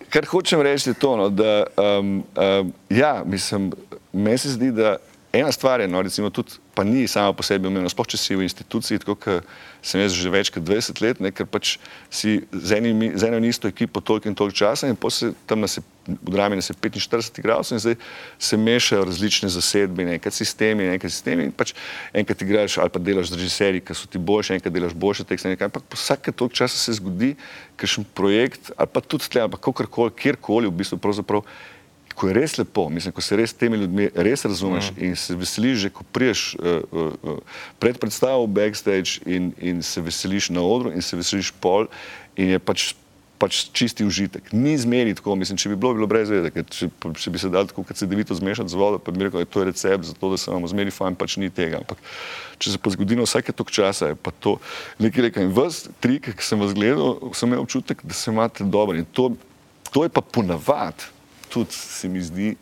[0.09, 3.69] Kar hočem reči je to, no, da um, um, ja, mislim,
[4.09, 4.95] meni se zdi, da
[5.33, 8.35] ena stvar je, no, recimo, tudi, pa ni sama po sebi umevno, sploh če si
[8.37, 9.47] v instituciji, tako kot
[9.83, 11.75] sem jaz že več kot 20 let, ne, ker pač
[12.13, 15.59] si z, enimi, z eno in isto ekipo toliko in toliko časa in se tam
[15.65, 17.97] nas je, v drami nas je 45 igralcev in zdaj
[18.37, 21.73] se mešajo različne zasedbe, enkrat sistemi, enkrat sistemi in pač
[22.13, 25.49] enkrat igraš ali pa delaš z režiserji, ki so ti boljši, enkrat delaš boljše tekste,
[25.49, 27.33] nekaj, ampak vsake toliko časa se zgodi
[27.75, 31.41] kakšen projekt ali pa tudi tle, pa kakorkoli, kjerkoli v bistvu pravzaprav
[32.15, 35.05] ko je res lepo, mislim, ko se res s temi ljudmi res razumeš mm.
[35.05, 37.37] in se veseliš, že ko priješ uh, uh,
[37.79, 41.87] pred predstavo backstage in, in se veseliš na odru in se veseliš pol
[42.37, 42.93] in je pač,
[43.37, 44.53] pač čisti užitek.
[44.55, 47.67] Ni zmeri tako, mislim, če bi bilo, bilo brez vede, če, če bi se dal
[47.69, 50.15] tako, kot se devito zmešati z vodo, pa bi rekel, da je to recept za
[50.17, 51.81] to, da se vam zmeri fajn, pač ni tega.
[51.83, 51.99] Ampak
[52.61, 54.55] če se pa zgodi na vsake tok časa, je pa to
[55.03, 55.47] nekaj rekel.
[55.49, 58.95] In vas, trik, ki sem vas gledal, sem imel občutek, da se imate dobro.
[58.97, 59.33] In to,
[59.91, 61.11] to je pa ponavad
[61.53, 62.55] tudi se mi zdi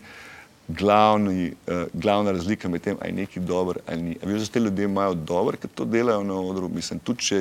[0.67, 4.17] glavni, uh, glavna razlika med tem, ali je nekaj dobro ali ni.
[4.23, 7.39] Veš, da te ljudje imajo dobro, ker to delajo na odru, mislim, tudi če,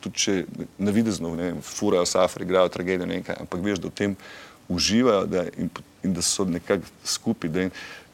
[0.00, 0.36] tudi če
[0.78, 4.16] navidezno, ne vem, furajo safari, igrajo tragedijo, nekaj, ampak veš, da v tem
[4.68, 5.70] uživajo da, in,
[6.02, 7.70] in da so nekako skupaj.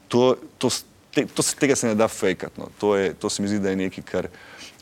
[0.08, 0.70] To, to,
[1.14, 2.60] te, to, tega se ne da fejkati.
[2.60, 2.68] No.
[2.80, 4.28] To, to se mi zdi, da je nekaj, kar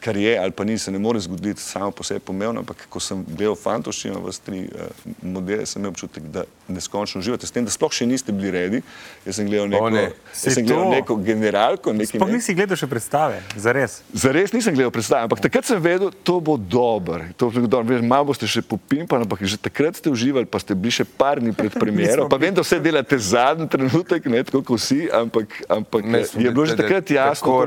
[0.01, 3.01] kar je ali pa ni, se ne more zgoditi samo po sebi pomembno, ampak ko
[3.01, 4.91] sem gledal fantoščino v tri uh,
[5.23, 8.83] modele, sem imel občutek, da neskončno uživate s tem, da sploh še niste bili redi.
[9.27, 10.05] Jaz sem gledal neko, ne.
[10.33, 11.95] sem gledal neko generalko.
[12.11, 14.01] Sploh nisi gledal še predstave, zares.
[14.13, 17.27] Zares nisem gledal predstave, ampak takrat sem vedel, to bo dobro.
[17.41, 18.01] To bo dobro.
[18.07, 21.55] Malo boste še popimpali, ampak že takrat ste uživali, pa ste bili še par dni
[21.57, 22.29] pred premiero.
[22.31, 26.03] pa vem, da vse delate zadnji trenutek, ne tako kot vsi, ampak, ampak
[26.35, 27.59] je bilo že takrat jasno.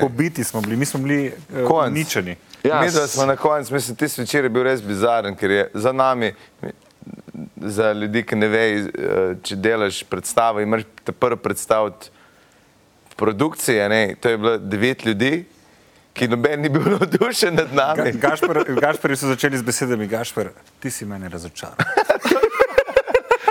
[0.00, 1.32] Pobiti smo bili, mi smo bili
[1.64, 1.90] konc.
[1.90, 2.36] uničeni.
[2.64, 5.92] Ja, mi smo na koncu, mislim, tisti večer je bil res bizaren, ker je za
[5.92, 6.32] nami,
[7.56, 12.10] za ljudi, ki ne vejo, eh, če delaš predstavo, imaš te prvo predstaviti
[13.12, 15.44] v produkciji, ne, to je bilo devet ljudi,
[16.14, 18.12] ki noben ni bil navdušen nad nami.
[18.12, 20.50] Ga, Gašpar, Gašpari so začeli z besedami, Gašpar,
[20.80, 21.78] ti si mene razočaral.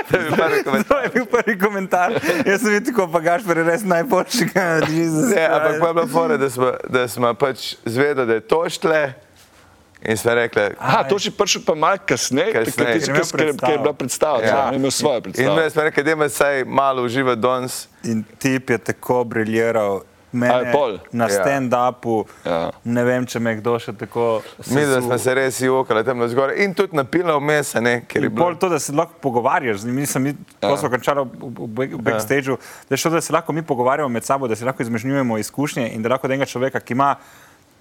[0.09, 0.87] To je bil prvi komentar.
[0.87, 2.11] To je bil prvi komentar.
[2.45, 4.49] Jaz sem videl, pa Gašpar je res najboljši.
[4.55, 8.63] Ne, ampak pa je bilo fore, da smo, da smo pač zvedeli, da je to
[8.69, 9.13] štle.
[10.07, 12.99] In smo rekli, da je to še prišel pa malo kasneje, kasneje.
[13.01, 14.51] Ker, ker je bila predstava, ja.
[14.53, 15.57] da je imel svojo predstavo.
[15.57, 17.87] In smo rekli, da ima vsaj malo uživati danes.
[18.05, 21.29] In tip je tako briljiral mene, na ja.
[21.29, 22.25] stand-upu.
[22.45, 22.71] Ja.
[22.83, 24.27] Ne vem, če me kdo še tako.
[24.73, 27.73] Mi smo se res jokali tam zgoraj in tudi napila vmes.
[28.35, 29.85] Bolj to, da se lahko pogovarjaš.
[29.87, 30.75] Mi smo ja.
[30.77, 32.95] končali v backstageu, ja.
[32.95, 36.15] da, da se lahko mi pogovarjamo med sabo, da se lahko izmenjujemo izkušnje in da
[36.15, 37.15] lahko enega človeka, ki ima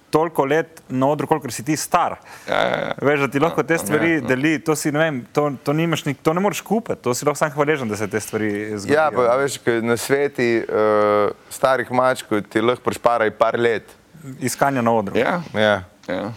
[0.09, 2.15] toliko let na odru, koliko si ti star.
[2.47, 2.93] Ja, ja, ja.
[3.01, 4.27] Veš, da ti lahko te stvari ja, ja.
[4.27, 7.39] deli, to, si, ne, vem, to, to, ni, to ne moreš kupiti, to si lahko
[7.39, 8.95] sam hvaležen, da se te stvari zgodijo.
[8.95, 13.95] Ja, pa, veš, na sveti uh, starih mačkov ti lahko prešparaj par let.
[14.39, 15.17] Iskanja na odru.
[15.17, 15.81] Ja, ja.
[16.07, 16.31] ja.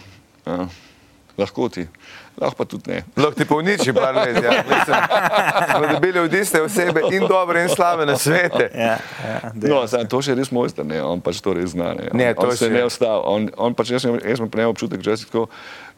[0.45, 0.67] ja.
[1.37, 1.87] lahko ti
[2.39, 3.03] lahko pa tudi ne.
[3.17, 4.37] Lahko ti povniči par let.
[4.43, 4.63] Ja.
[4.69, 4.97] Mislim,
[5.71, 8.71] smo dobili od iste osebe in dobre in slabe na svete.
[8.75, 11.93] Ja, ja, no, sam, to še res mojster, ne, on pač to res zna.
[11.97, 12.09] Ne.
[12.13, 12.73] Ne, on, on se še...
[12.73, 13.23] ne ostal.
[13.27, 15.47] On, on pač, jaz, jaz sem prej občutek, že tako,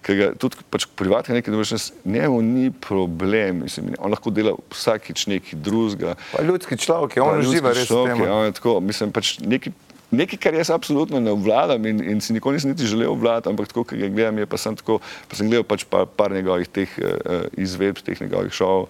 [0.03, 5.27] ker ga tudi pač privatno nekaj dobiš, njemu ni problem, mislim, on lahko dela vsakič
[5.31, 6.17] nekaj drugega.
[6.33, 8.27] Pa ljudski človek, on uživa res v tem.
[8.27, 9.75] On je tako, mislim, pač nekaj
[10.13, 13.71] nekaj, kar jaz absolutno ne obvladam in, in si nikoli nisem niti želel obvladati, ampak
[13.71, 16.69] tako, ki ga gledam, je pa sem tako, pa sem gledal pač par, par njegovih
[16.69, 18.87] teh uh, izvedb, teh njegovih šovov.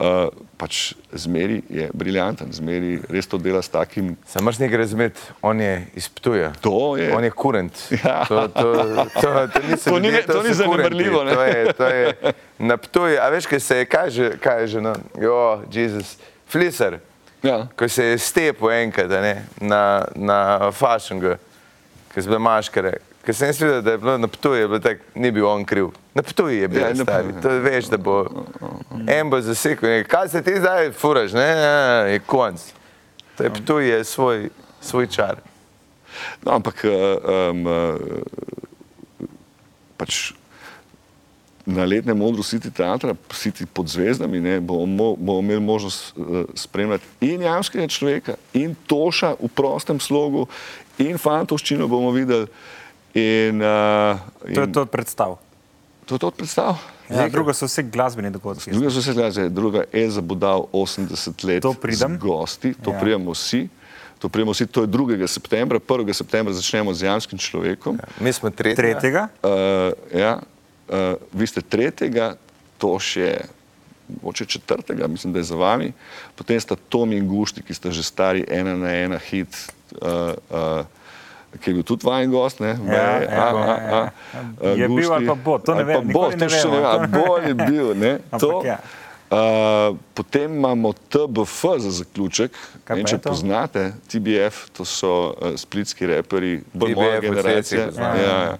[0.00, 4.14] Uh, pač zmeri je briljanten, zmeri res to dela s takim.
[4.24, 6.52] Sam imaš nekaj razumeti, on je izptuje.
[6.64, 7.10] To je.
[7.12, 7.82] On je kurent.
[7.98, 8.22] Ja.
[8.30, 9.30] To, to, to, to,
[9.84, 11.24] to ni, to ni zanemarljivo.
[11.24, 13.20] To je, to je naptuje.
[13.20, 14.94] A veš, kaj se je, kaj je že, kaj je že, no?
[15.20, 16.16] Jo, Jezus,
[16.48, 17.00] fliser.
[17.42, 17.66] Ja.
[17.76, 21.36] Ko se je stepel enkrat ne, na, na Fashingu,
[22.12, 22.98] ki so bile maškare.
[23.24, 24.80] Ker sem videl, da je bilo na Ptuju,
[25.14, 25.90] ni bil on kriv.
[26.14, 27.34] Na Ptuju je bil, ja, stari.
[27.42, 28.24] To veš, da bo
[29.08, 30.04] en bo zasekal.
[30.08, 32.64] Kaj se ti zdaj furaš, ne, ne, je konc.
[33.36, 34.48] To je Ptuj je svoj,
[34.80, 35.40] svoj čar.
[36.44, 37.68] No, ampak um,
[39.96, 40.32] pač
[41.74, 47.04] na letnem odru City teatra, City pod zvezdami, ne, bomo, bomo imeli možnost uh, spremljati
[47.20, 50.46] in jamskega človeka, in toša v prostem slogu,
[50.98, 52.46] in fantovščino bomo videli.
[53.14, 55.38] In, uh, in, to je to predstav.
[56.06, 56.78] To je to predstav.
[57.10, 58.70] Ja, druga so vse glasbeni dogodki.
[58.70, 62.18] Druga so vse glasbeni, druga je zabudal 80 let to pridem.
[62.18, 63.00] gosti, to ja.
[63.00, 63.68] prijemo vsi.
[64.20, 65.26] To, vsi, to je 2.
[65.26, 66.12] septembra, 1.
[66.12, 67.96] septembra začnemo z jamskim človekom.
[67.96, 68.76] Ja, mi smo 3.
[68.76, 70.40] Uh, ja,
[70.90, 70.96] uh,
[71.32, 72.34] vi ste tretjega,
[72.76, 73.38] to še
[74.20, 75.92] moče četrtega, mislim, da je za vami.
[76.34, 79.54] Potem sta Tom in Gušti, ki sta že stari ena na ena hit,
[79.94, 80.82] uh, uh,
[81.54, 82.58] ki je bil tudi vajen gost.
[82.58, 84.02] Ne, Ja, ja, a, a, ja, a, ja.
[84.60, 85.12] a, Je bil Gušti.
[85.12, 87.38] ali pa bo, to ne Ali vem, Bo, to še ne vem, to- a bo
[87.38, 87.94] je bil.
[87.96, 88.12] Ne,
[88.42, 88.50] to.
[88.64, 88.78] ja.
[89.30, 92.50] Uh, potem imamo TBF za zaključek.
[92.82, 93.30] Kaj Ne če je to?
[93.30, 97.86] poznate, TBF, to so uh, splitski reperi, bolj moja generacija.
[97.94, 98.56] Ja, ja.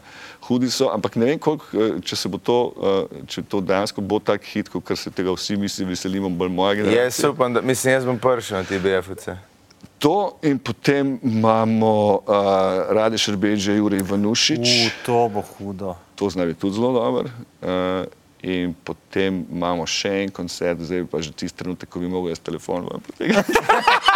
[0.51, 4.03] Hudi so, ampak ne vem, koliko, eh, če se bo to, eh, če to dejansko
[4.03, 7.05] bo tak hit, kot se tega vsi mi si veselimo, bolj moja generacija.
[7.05, 9.37] Jaz upam, da mislim, jaz bom prišel na TBF-ce.
[10.01, 12.35] To in potem imamo uh,
[12.91, 15.95] Rade Šerbeđe, Jurij Vanušič, U, to bo hudo.
[16.17, 17.31] to zna biti tudi zelo dober.
[17.63, 18.09] Uh,
[18.43, 22.41] in potem imamo še en koncert, zdaj pa že tisti trenutek, ko bi mogel jaz
[22.41, 23.53] telefon ven potegniti.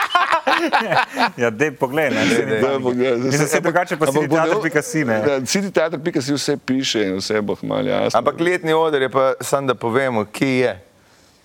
[1.37, 2.83] Ja, dej pogled, ne, Da, panike.
[2.83, 5.15] poglej, zdaj Mislim, se- drugače pa si bo ne- teater.si, ne.
[5.17, 8.19] Ja, Cityteater.si vse piše in vse bo malo jasno.
[8.19, 10.73] Ampak letni oder je pa, samo da povemo, kje je.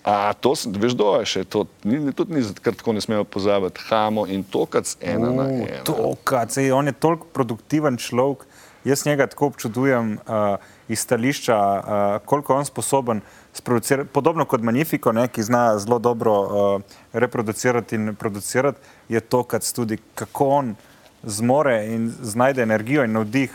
[0.02, 3.00] A, to sem, veš, do je še, to ni, ni- tudi ni, kar tako ne
[3.00, 3.80] smemo pozabiti.
[3.84, 5.84] Hamo in to, kar z ena na U, ena.
[5.84, 8.46] To, kad, sej, on je toliko produktiven človek,
[8.82, 10.56] jaz njega tako občudujem uh,
[10.88, 11.82] iz stališča, uh,
[12.22, 13.20] koliko je on sposoben
[13.52, 14.08] sproducirati.
[14.08, 16.80] Podobno kot Magnifico, ne, ki zna zelo dobro uh,
[17.12, 18.80] reproducirati in producirati,
[19.10, 20.74] je to, kad tudi kako on
[21.22, 23.50] zmore in znajde energijo in navdih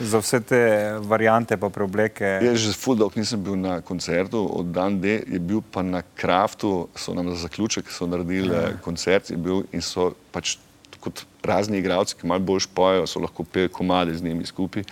[0.00, 0.60] za vse te
[1.00, 2.24] variante pa preobleke.
[2.42, 6.02] Jaz že ful dolgo nisem bil na koncertu, od dan D je bil pa na
[6.14, 8.72] Kraftu, so nam za zaključek so naredili ja.
[8.84, 10.56] koncert je bil in so pač
[11.02, 14.84] kot razni igralci, ki malo bolj špojejo, so lahko peli komade z njimi skupaj.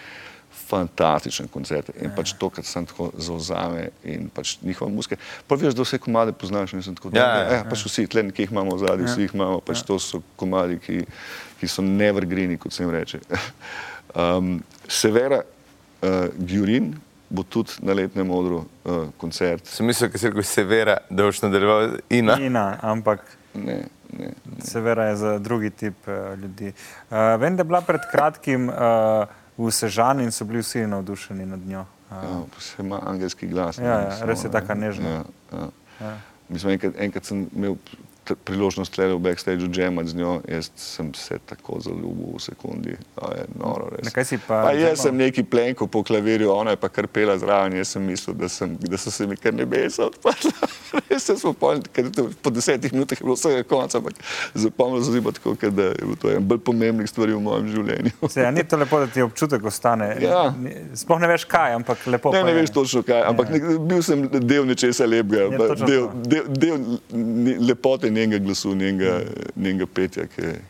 [0.71, 5.19] Fantastičen koncert in pač to, kar sem tako zauzame in pač njihova muska.
[5.51, 8.07] Pa veš, da vse komade poznaš in sem tako Ja, da, ja, ja, pač vsi,
[8.11, 11.03] tle nekje jih imamo v zadnji, vsi jih imamo, pač to so komadi, ki,
[11.61, 13.23] ki so nevergreeni, kot se jim reče.
[14.11, 14.57] Um,
[14.91, 16.89] Severa uh, Gjurin
[17.31, 19.63] bo tudi na letnem odru uh, koncert.
[19.71, 22.35] Sem mislil, da si rekel severa, da boš nadaljeval ina.
[22.43, 23.23] Ina, ampak
[23.55, 23.83] Ne,
[24.19, 24.31] ne.
[24.63, 26.73] Severa je za drugi tip uh, ljudi.
[27.11, 28.75] Uh, vem, da je bila pred kratkim uh,
[29.61, 31.85] v Sežani in so bili vsi navdušeni nad njo.
[32.11, 32.23] Ja,
[32.59, 33.79] se ima angelski glas.
[33.79, 34.53] ne, Ja, ja, res je ne.
[34.53, 35.09] taka nežna.
[35.09, 35.69] Ja, ja.
[36.01, 36.17] Ja.
[36.49, 37.77] Mislim, enkrat, enkrat sem imel
[38.35, 42.97] priložnost tle v backstageu džemati z njo, jaz sem se tako zaljubil v sekundi.
[43.15, 44.13] To je noro, res.
[44.47, 44.97] Pa pa jaz džemal?
[44.97, 48.49] sem neki plenko po klavirju, ona je pa kar pela zraven, jaz sem mislil, da,
[48.49, 50.69] sem, da so se mi kar nebesa odprla.
[51.11, 52.11] res se smo pol, ker
[52.43, 54.21] po desetih minutah je bilo vsega konca, ampak
[54.55, 58.13] zapomnil sem pa tako, da je bilo to ena bolj pomembnih stvari v mojem življenju.
[58.31, 60.13] Se, ja, ni to lepo, da ti občutek ostane.
[60.23, 60.43] Ja.
[60.99, 62.33] Sploh ne veš kaj, ampak lepo.
[62.35, 63.61] Ne, ne veš točno kaj, ampak ne,
[63.91, 69.21] bil sem del nečesa lepega, Ja, del, del, del lepote njenega glasu, njenega,
[69.57, 70.29] njenega petja.
[70.37, 70.61] je-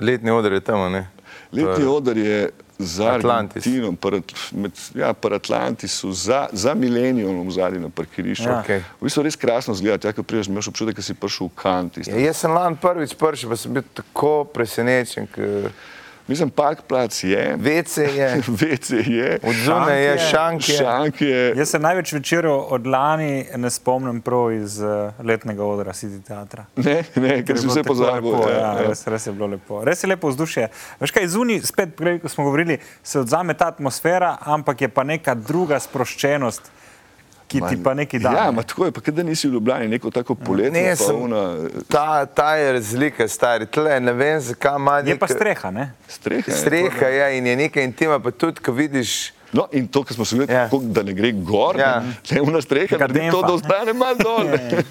[0.00, 1.06] Letni oder je tam, ne?
[1.52, 3.66] Letni odr je za Atlantis.
[3.66, 4.12] Argentino, par,
[4.52, 8.42] med, ja, par Atlantisu, za, za milenijem v zadnji na parkirišču.
[8.44, 8.60] Ja.
[8.60, 8.80] Okej.
[9.00, 11.98] V bistvu res krasno zgleda, ja, ko priješ, imaš občutek, da si prišel v Kant.
[12.00, 15.68] Ja, jaz sem lani prvič prišel, pa sem bil tako presenečen, ker
[16.30, 18.28] Mislim, Park Plac je, WC je,
[18.60, 20.76] WC je, od zunaj je, Šank je.
[20.76, 21.54] šank je.
[21.56, 24.88] Jaz se največ večerov od lani ne spomnim prav iz uh,
[25.20, 26.64] letnega odra City teatra.
[26.76, 28.30] Ne, ne, ker bilo vse pozabil.
[28.30, 28.86] lepo, ja, Ja, ja.
[28.86, 29.82] res, res je bilo lepo.
[29.84, 30.68] Res je lepo vzdušje.
[31.00, 35.02] Veš kaj, zunaj, spet, prej, ko smo govorili, se odzame ta atmosfera, ampak je pa
[35.04, 36.70] neka druga sproščenost,
[37.50, 38.30] ki ti pa nekaj da.
[38.30, 38.52] Ja, ne.
[38.52, 40.70] ma tako je, pa da nisi v Ljubljani, neko tako poletje.
[40.72, 41.42] Ne, pa sem- una,
[41.88, 43.66] Ta, ta je razlika, stari.
[43.68, 45.90] Tle, ne vem, zakaj ima je pa neka- streha, ne?
[46.08, 46.46] streha.
[46.46, 46.56] je.
[46.56, 49.32] Streha je ja, in je neka intima, pa tudi, ko vidiš.
[49.52, 50.60] No, in to, kar smo se videli, Ja.
[50.62, 50.68] ja.
[50.82, 51.86] da ne gre gor, Ja.
[51.86, 52.02] ja.
[52.30, 53.46] ne, una streha, Ga naredi to, dempa.
[53.46, 54.44] da ostane malo dol.
[54.44, 54.84] ne.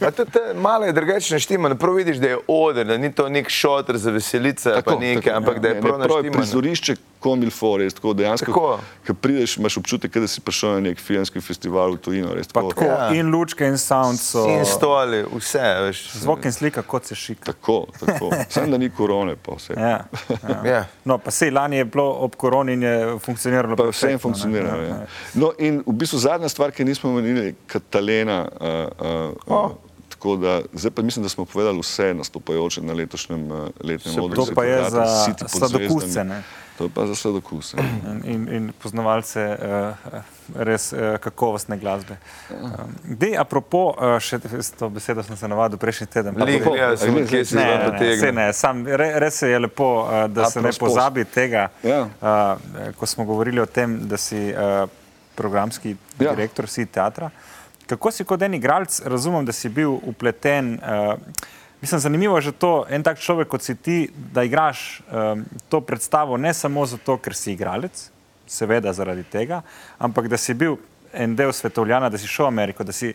[0.55, 1.75] Malo je drugače štima.
[1.75, 5.33] Prav vidiš, da je oder, da ni to nek šotor za veselice, ali pa nekaj,
[5.33, 6.33] ampak da je Ne, prav ne, prav naštima.
[6.33, 8.45] prizorišče komilfo, res tako dejansko.
[8.45, 8.79] Tako.
[9.07, 12.33] Ko prideš, imaš občutek, kot da si prišel na nek filmski festival v tujino.
[12.33, 13.09] Res, tako, tako, Ja.
[13.11, 14.45] in lučke, in sound so.
[14.49, 16.11] In stoli, vse, veš.
[16.15, 17.45] Zvok in slika, kot se šika.
[17.45, 18.29] tako, tako.
[18.49, 19.73] Sam da ni korone, pa vse.
[19.73, 20.61] Ja, ja.
[20.65, 20.85] Ja.
[21.05, 23.75] No, pa sej lani je bilo ob koroni in je funkcioniralo.
[23.75, 24.17] Pa vse je ne.
[24.19, 24.48] funkcioniralo.
[24.55, 24.83] Ja, Ja.
[24.85, 25.05] ja.
[25.33, 28.47] No, in v bistvu zadnja stvar, ki nismo omenili, Katalena.
[28.61, 29.71] Uh, uh, Oh.
[30.09, 34.45] Tako da, zdaj pa mislim, da smo povedali vse nastopajoče na letošnjem uh, letnem odru.
[34.45, 35.05] to pa je za
[35.47, 36.25] sladokusce?
[36.79, 37.75] To je pa za sladokuse.
[38.07, 39.91] In, in, in poznavalce uh,
[40.55, 42.15] res uh, kakovostne glasbe.
[43.03, 46.39] Dej, apropo, uh, še s to besedo sem se navadil prejšnji teden.
[46.39, 50.23] bo- ja, sem Ne, kje se Ne, zdaj ne, sam, re, res je lepo, uh,
[50.31, 51.67] da A se ne pozabi tega.
[51.83, 52.07] Ja.
[52.23, 54.87] Uh, ko smo govorili o tem, da si uh,
[55.35, 56.31] programski Ja.
[56.31, 57.27] direktor si teatra.
[57.87, 60.79] Kako si kot en igralec, razumem, da si bil upleten.
[60.79, 61.19] Uh,
[61.81, 65.81] mislim, zanimivo je že to, en tak človek kot si ti, da igraš um, to
[65.81, 68.09] predstavo ne samo zato, ker si igralec,
[68.47, 69.61] seveda zaradi tega,
[69.97, 70.77] ampak da si bil
[71.13, 73.13] en del svetovljana, da si šel v Ameriko, da si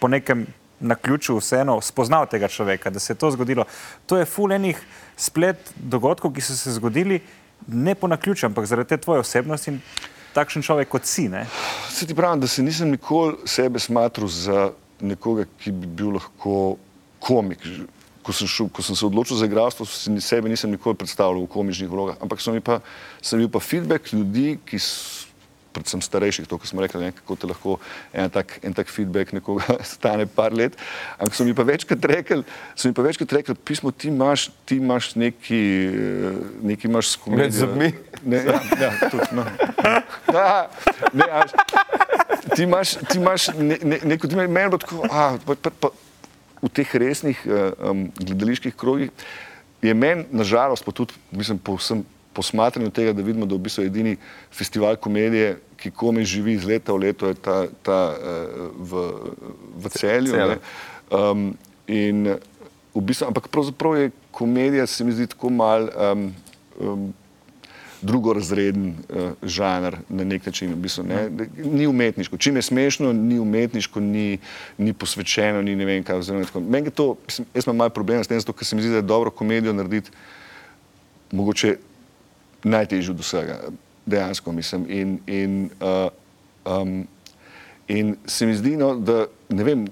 [0.00, 0.46] po nekem
[0.80, 3.64] na ključu vseeno spoznal tega človeka, da se je to zgodilo.
[4.06, 4.80] To je fulenih
[5.16, 7.20] splet dogodkov, ki so se zgodili
[7.66, 9.80] ne po naključju, ampak zaradi te tvoje osebnosti in
[10.32, 11.28] takšen človek kot si.
[11.90, 16.76] Se ti pravim, da se nisem nikoli sebe smatral za nekoga, ki bi bil lahko
[17.20, 17.66] komik.
[18.30, 19.82] Ko sem, šel, ko sem se odločil za igralstvo,
[20.22, 22.78] sebe nisem nikoli predstavljal v komičnih vlogah, ampak sem, pa,
[23.18, 25.30] sem bil pa feedback ljudi, ki so
[25.72, 27.76] predvsem starejših, to, kar smo rekli, ne, kako te lahko
[28.12, 30.76] en tak, en tak feedback nekoga stane par let.
[31.18, 32.42] Ampak so mi pa večkrat rekli,
[32.74, 37.38] so mi pa večkrat rekli, pismo, ti imaš, ti imaš neki, eh, neki imaš skupaj.
[37.38, 37.92] Med zobmi?
[38.24, 39.46] Ne, ja, ja, tudi, no.
[40.36, 40.68] ja,
[41.12, 41.54] ne, až,
[42.54, 45.94] ti imaš, ti imaš ne, ne, neko, ti meni bo tako, a, pa, pa, pa,
[46.60, 49.10] v teh resnih um, gledaliških krogih
[49.82, 53.84] je meni, nažalost, pa tudi, mislim, povsem posmatranju tega, da vidimo, da je v bistvu
[53.84, 54.16] edini
[54.52, 59.04] festival komedije, ki kome živi iz leta v leto, je ta, ta uh, v,
[59.80, 60.58] v celju.
[61.10, 61.50] Um,
[61.88, 62.36] in
[62.94, 66.28] v bistvu, ampak pravzaprav je komedija, se mi zdi, tako mal um,
[66.78, 67.08] um,
[68.02, 70.72] drugorazreden uh, žanr na nek način.
[70.72, 71.28] V bistvu, ne?
[71.56, 72.36] Ni umetniško.
[72.36, 74.38] Čim je smešno, ni umetniško, ni,
[74.78, 76.20] ni posvečeno, ni ne vem kaj.
[76.60, 78.90] Meni je to, mislim, jaz imam malo problema s tem, zato, ker se mi zdi,
[78.90, 80.10] da je dobro komedijo narediti
[81.32, 81.76] mogoče
[82.64, 83.58] najtežji od vsega,
[84.06, 84.86] dejansko mislim.
[84.88, 86.08] In, in, uh,
[86.82, 87.06] um,
[87.88, 89.86] in se mi zdi, no, da ne vem,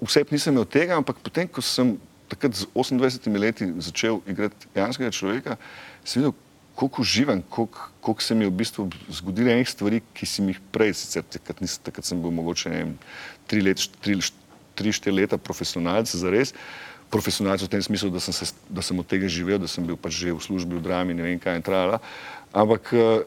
[0.00, 1.96] vse nisem imel tega, ampak potem, ko sem
[2.28, 5.56] takrat z 28 leti začel igrati dejanskega človeka,
[6.04, 6.34] sem videl,
[6.76, 10.60] koliko uživam, koliko, koliko se mi je v bistvu zgodilo enih stvari, ki sem jih
[10.72, 12.82] prej, sicer takrat, nis, takrat sem bil mogoče ne
[13.48, 14.18] tri, let, tri,
[14.76, 16.52] tri, štiri leta profesionalc za res
[17.10, 19.96] profesionalc v tem smislu, da sem, se, da sem od tega živel, da sem bil
[19.96, 22.02] pač že v službi v drami, ne vem kaj je trajala.
[22.50, 23.22] Ampak eh,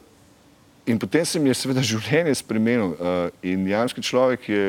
[0.89, 4.63] in potem se mi je seveda življenje spremenilo uh, in jamski človek je,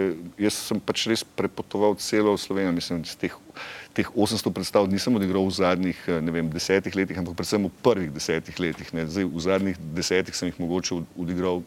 [0.45, 3.33] jaz sem pač res prepotoval celo Slovenijo, mislim, iz teh,
[3.97, 7.73] teh 800 predstav nisem odigral v zadnjih, eh, ne vem, desetih letih, ampak predvsem v
[7.83, 9.09] prvih desetih letih, ne.
[9.09, 11.65] Zdaj, v zadnjih desetih sem jih mogoče odigral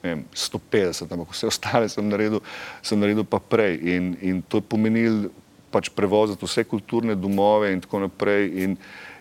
[0.00, 2.40] Vem, 150, ampak vse ostale sem naredil,
[2.80, 3.76] sem naredil pa prej.
[3.84, 5.28] In, in to je pomenilo
[5.68, 8.48] pač prevoziti vse kulturne domove in tako naprej.
[8.64, 8.78] In,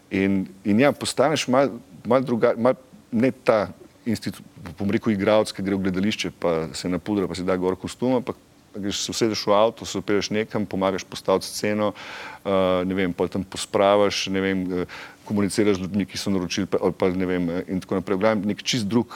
[0.07, 2.79] in, in ja, postaneš malo mal drugačen, mal,
[3.11, 3.67] ne ta
[4.07, 4.45] institut,
[4.79, 8.19] bom rekel, igralec, ki gre v gledališče, pa se napudra, pa si da gor kostum,
[8.19, 8.37] ampak
[8.75, 12.51] greš se usedeš v avto, se operaš nekam, pomagaš postaviti sceno, uh,
[12.85, 16.91] ne vem, pa tam pospravaš, ne vem, uh, komuniciraš z ljudmi, ki so naročili, pa,
[16.91, 18.21] pa ne vem, uh, in tako naprej.
[18.21, 19.15] Gledam, nek čist drug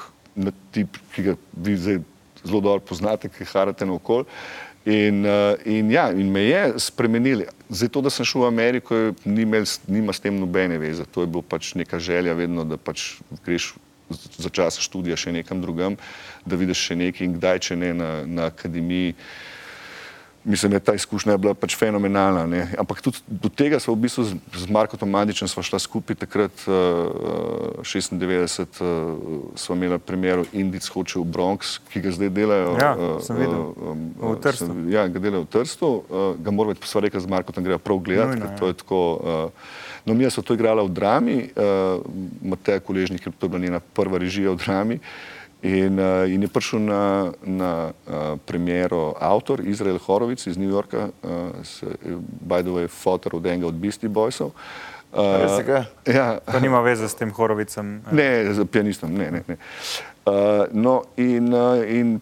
[0.73, 2.01] tip, ki ga vi zdaj
[2.43, 4.29] zelo dobro poznate, ki harate na okolje.
[4.83, 7.45] In, uh, in, ja, in me je spremenili.
[7.69, 11.05] Zato, da sem šel v Ameriko, ni imel, nima s tem nobene veze.
[11.15, 13.13] To je bila pač neka želja, vedno, da pač
[13.45, 13.73] greš
[14.13, 15.97] za čas študija še nekam drugam,
[16.45, 19.15] da vidiš še nekaj in kdaj, če ne na, na akademiji.
[20.45, 22.43] Mislim, da je ta izkušnja bila pač fenomenalna.
[22.45, 22.65] Ne.
[22.79, 27.79] Ampak tudi do tega smo v bistvu z, z Markom Madičem šla skupaj takrat, uh,
[27.79, 32.75] 96, uh, smo imeli primer Indic hoče v Bronx, ki ga zdaj delajo.
[32.75, 32.91] Ja,
[33.23, 33.55] sem videl.
[33.55, 34.67] Uh, um, v Trstu.
[34.67, 35.93] Sem, ja, ga delajo v Trstu.
[36.11, 38.67] Uh, ga moramo, pa sva rekla z Markom, da grejo prav gledati, Nujno, ker to
[38.67, 39.01] je tako.
[39.23, 42.01] Uh, No, mi smo to igrali v drami, uh,
[42.43, 44.99] Mateja Koležnik, to je bila njena prva režija v drami.
[45.63, 51.07] In, uh, in je prišel na, na uh, premjero avtor Izrael Horovic iz New Yorka,
[51.23, 51.55] uh,
[52.43, 54.51] by the way, fotor od enega od Beastie Boysov.
[55.13, 56.39] Uh, ja.
[56.51, 58.01] To nima veze s tem Horovicem.
[58.11, 59.31] Ne, z pianistom, ne.
[59.31, 59.57] ne, ne.
[60.25, 62.19] Uh, no, in, uh, in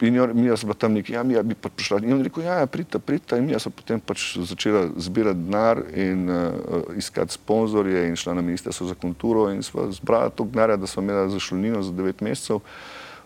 [0.00, 1.98] In mi smo tam neki, ja, mi bi pa prišla.
[2.04, 3.36] In on rekel, ja, ja pridite, pridite.
[3.38, 8.42] In mi smo potem pač začela zbirati denar in uh, iskati sponzorje in šla na
[8.42, 12.64] ministrstvo za kulturo in sva zbrala to denarja, da smo imeli zašolnino za devet mesecev.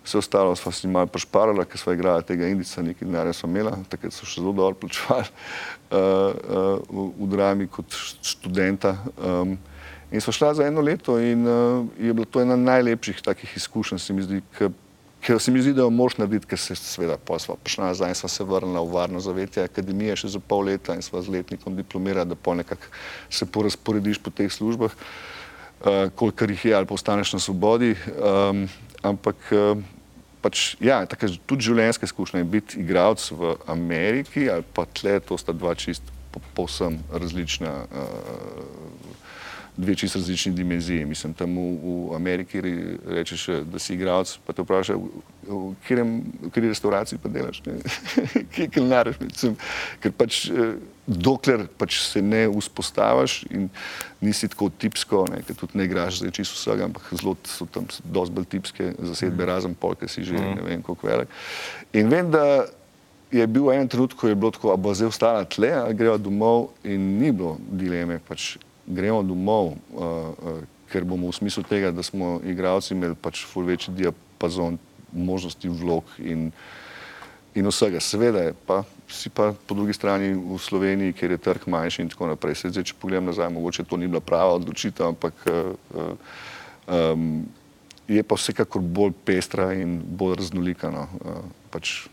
[0.05, 3.79] Vse ostalo sva si malo prešparala, ker sva igrala tega indica, nekaj denarja sva imela,
[3.89, 6.03] takrat so še zelo dobro plačevali uh,
[6.91, 8.99] uh, v drami kot študenta.
[9.17, 9.55] Um,
[10.11, 14.03] in sva šla za eno leto in uh, je bila to ena najlepših takih izkušenj,
[14.03, 14.75] se mi zdi, ker
[15.39, 18.29] se mi zdi, da jo moš narediti, ker se seveda posla prišla nazaj in sva
[18.29, 22.29] se vrnila v varno zavetje akademije še za pol leta in sva z letnikom diplomirala,
[22.29, 22.91] da pol nekako
[23.33, 27.95] se porazporediš po teh službah, uh, kolikor jih je ali pa ostaneš na svobodi.
[28.15, 28.67] Um,
[29.03, 29.81] ampak uh,
[30.45, 35.41] pač, ja, tako, tudi življenjske izkušnje je biti igralec v Ameriki ali pa tle, to
[35.41, 36.13] sta dva čist
[36.55, 37.73] povsem različna.
[37.89, 39.14] Uh,
[39.77, 41.05] dve čisto različni dimenziji.
[41.05, 42.63] Mislim, tam v, v Ameriki
[43.07, 45.01] rečeš, da si igralec, pa te vprašajo,
[45.49, 47.63] v kateri restauraciji pa delaš,
[48.55, 49.19] kje kelnariš.
[50.01, 53.69] Ker pač eh, dokler pač se ne vzpostaviš in
[54.25, 57.91] nisi tako tipsko, ne, ker tudi ne igraš zdaj čisto vsega, ampak zelo so tam
[58.05, 59.49] dosti bolj tipske zasedbe, mm.
[59.49, 60.55] razen polke si že mm.
[60.57, 61.37] ne vem koliko velik.
[61.93, 62.65] In vem, da
[63.35, 66.17] je bil en trenutek, ko je bilo tako, a bo zdaj ostala tle, ali gremo
[66.19, 68.55] domov in ni bilo dileme, pač
[68.87, 70.63] gremo domov, uh, uh,
[70.93, 74.79] ker bomo v smislu tega, da smo igralci imeli pač ful večji diapazon
[75.15, 76.51] možnosti vlog in,
[77.55, 78.01] in vsega.
[78.01, 82.13] Seveda je pa, si pa po drugi strani v Sloveniji, kjer je trg manjši in
[82.13, 82.59] tako naprej.
[82.61, 86.15] Se zdaj, če pogledam nazaj, mogoče to ni bila prava odločitev, ampak uh,
[86.87, 87.45] um,
[88.09, 90.93] je pa vsekakor bolj pestra in bolj raznolika.
[90.93, 91.09] No.
[91.23, 92.05] Uh, pač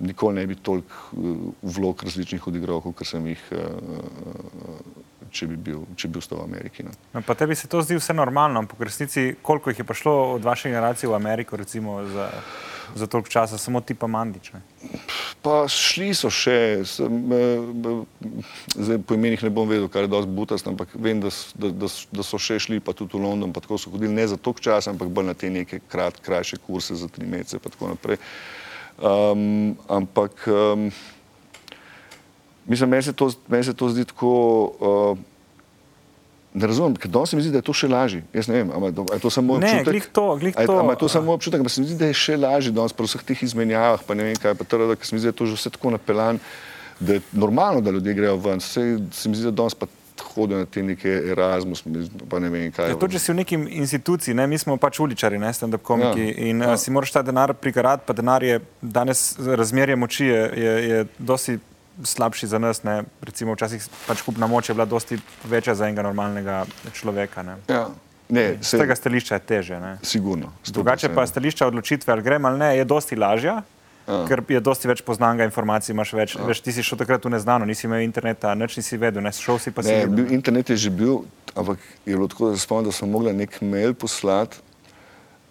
[0.00, 6.10] nikoli ne bi toliko vlog različnih odigral, kot sem jih, uh, če bi bil, če
[6.10, 6.84] bi ostal v Ameriki.
[6.86, 6.94] No.
[7.14, 10.16] No, pa tebi se to zdi vse normalno, ampak v resnici, koliko jih je prišlo
[10.36, 12.28] od vaše generacije v Ameriko, recimo za,
[12.94, 14.52] za toliko časa, samo ti pa mandič.
[14.52, 14.62] Ne?
[15.42, 17.20] Pa šli so še, sem,
[18.76, 21.92] zdaj po imenih ne bom vedel, kar je dosti butast, ampak vem, da, da, da,
[22.20, 24.66] da so še šli pa tudi v London, pa tako so hodili ne za toliko
[24.68, 28.20] časa, ampak bolj na te neke krat, krajše kurse za tri mesece pa tako naprej.
[29.00, 30.90] Um, ampak um,
[32.66, 33.12] mislim, meni se,
[33.48, 34.30] men se to zdi tako,
[34.80, 35.18] uh,
[36.52, 38.24] ne razumem, ker danes se mi zdi, da je to še lažje.
[38.32, 39.84] Jaz ne vem, ali je to samo Ne, občutek.
[39.86, 40.72] glih to, glih to.
[40.74, 43.06] Ali je to samo občutek, da se mi zdi, da je še lažje danes pri
[43.06, 45.38] vseh teh izmenjavah, pa ne vem kaj, pa teda, ker se mi zdi, da je
[45.38, 46.40] to že vse tako napeljan,
[46.98, 48.60] da je normalno, da ljudje grejo ven.
[48.60, 49.86] Sej, se mi zdi, da danes pa
[50.20, 51.80] hodijo na te neke Erasmus,
[52.28, 52.90] pa ne vem kaj.
[52.90, 56.26] Ja, tudi, če si v neki instituciji, ne, mi smo pač uličari, ne stand-up komiki
[56.26, 56.74] Ja, in ja.
[56.74, 56.76] ja.
[56.76, 61.56] si moraš ta denar prigarati, pa denar je danes razmerje moči je, je, je dosti
[62.04, 62.82] slabši za nas.
[62.82, 63.02] Ne.
[63.22, 67.42] Recimo včasih pač kupna moč je bila dosti večja za enega normalnega človeka.
[67.42, 67.56] Ne.
[67.68, 67.88] Ja.
[68.30, 69.80] Ne, Z tega stališča je teže.
[69.80, 69.98] Ne.
[70.06, 70.52] Sigurno.
[70.66, 73.62] Drugače pa stališča odločitve, ali grem ali ne, je dosti lažja.
[74.08, 74.22] Ja.
[74.26, 76.34] Ker je dosti več poznanga informacij, imaš več.
[76.38, 76.46] Ja.
[76.46, 79.60] Veš, ti si šel takrat v neznano, nisi imel interneta, nič nisi vedel, ne šel
[79.62, 79.92] si pa si.
[79.92, 81.22] Ne, bil, internet je že bil,
[81.54, 84.62] ampak je bilo tako, da se spomnim, da sem mogla nek mail poslati.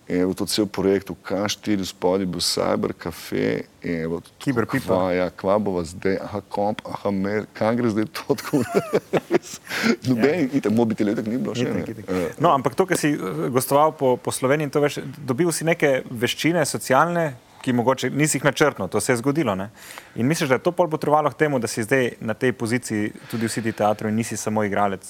[0.10, 3.70] Je bil to cel projekt v K4, spodaj bil Cyber Cafe.
[3.78, 4.88] tako, Kiberpipa.
[4.90, 8.64] Kva, ja, kva bova zdaj, aha, komp, aha, mail, kam gre zdaj to tako?
[10.10, 10.72] Noben, ja.
[10.74, 11.70] mobitel tako ni bilo še.
[11.70, 12.10] Itak, itak.
[12.10, 15.68] Eh, No, ampak to, kar si eh, gostoval po, po Sloveniji, to veš, dobil si
[15.70, 17.30] neke veščine socialne,
[17.62, 19.54] ki mogoče nisi jih načrtno, to se je zgodilo.
[19.56, 19.70] Ne?
[20.18, 23.12] In misliš, da je to pol potrebovalo k temu, da si zdaj na tej poziciji
[23.30, 25.06] tudi v City teatru in nisi samo igralec?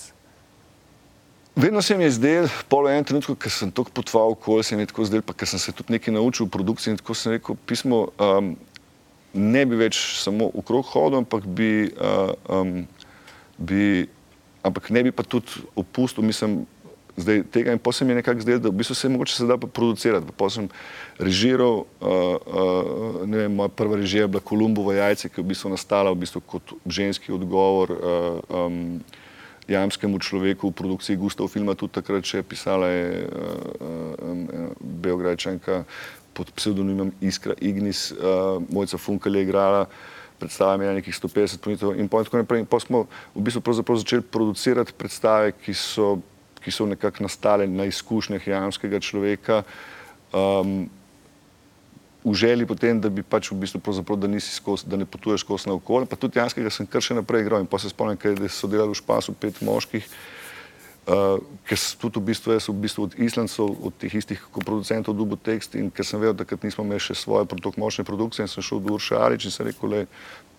[1.59, 4.79] Vedno se mi je zdel, pol v enem trenutku, ko sem tako potoval okoli, se
[4.79, 7.11] mi je tako zdel, pa ker sem se tudi nekaj naučil v produkciji in tako
[7.11, 8.55] sem rekel, pismo, um,
[9.35, 12.87] ne bi več samo okrog hodil, ampak bi, uh, um,
[13.59, 14.07] bi,
[14.63, 16.63] ampak ne bi pa tudi opustil, mislim,
[17.19, 19.59] zdaj tega in potem mi je nekako zdelo, da v bistvu se mogoče se da
[19.59, 20.31] pa producirati.
[20.31, 20.67] Pa potem sem
[21.19, 25.51] režiral, uh, uh, ne vem, moja prva režija je bila Kolumbova jajce, ki je v
[25.51, 29.03] bistvu nastala v bistvu kot ženski odgovor uh, um,
[29.69, 33.69] jamskemu človeku v produkciji Gustav filma, tudi takrat še pisala je uh,
[34.17, 35.83] uh, Beograjčanka
[36.33, 38.13] pod psevdonimom Iskra Ignis,
[38.71, 39.81] Mojca Funkel je igrala,
[40.39, 42.61] predstava je imela nekih 150 minut in potem tako naprej.
[42.63, 42.99] In potem smo
[43.35, 46.21] v bistvu pravzaprav začeli producirati predstave, ki so,
[46.63, 49.63] ki so nekako nastale na izkušnjah jamskega človeka.
[50.31, 50.87] Um,
[52.23, 55.45] v želji potem, da bi pač v bistvu pravzaprav, da, nisi skos, da ne potuješ
[55.45, 56.09] skozi naokoli.
[56.09, 58.91] Pa tudi Janskega sem kar še naprej igral in pa se spomnim, ker so delali
[58.91, 60.03] v špasu pet moških,
[61.07, 65.15] uh, ker so tudi v bistvu, jaz v bistvu od Islandcev, od teh istih producentov
[65.15, 68.43] dubo tekst in ker sem vedel, da takrat nismo imeli še svoje protok močne produkcije
[68.43, 70.01] in sem šel do Uršarič in sem rekel, le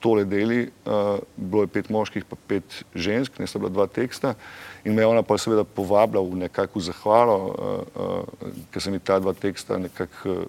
[0.01, 2.65] tole deli, uh, bilo je pet moških pa pet
[2.97, 4.33] žensk, ne sta bila dva teksta
[4.81, 7.53] in me je ona pa seveda povabila v nekakšno zahvalo, uh,
[8.01, 10.39] uh, ker sem mi ta dva teksta nekako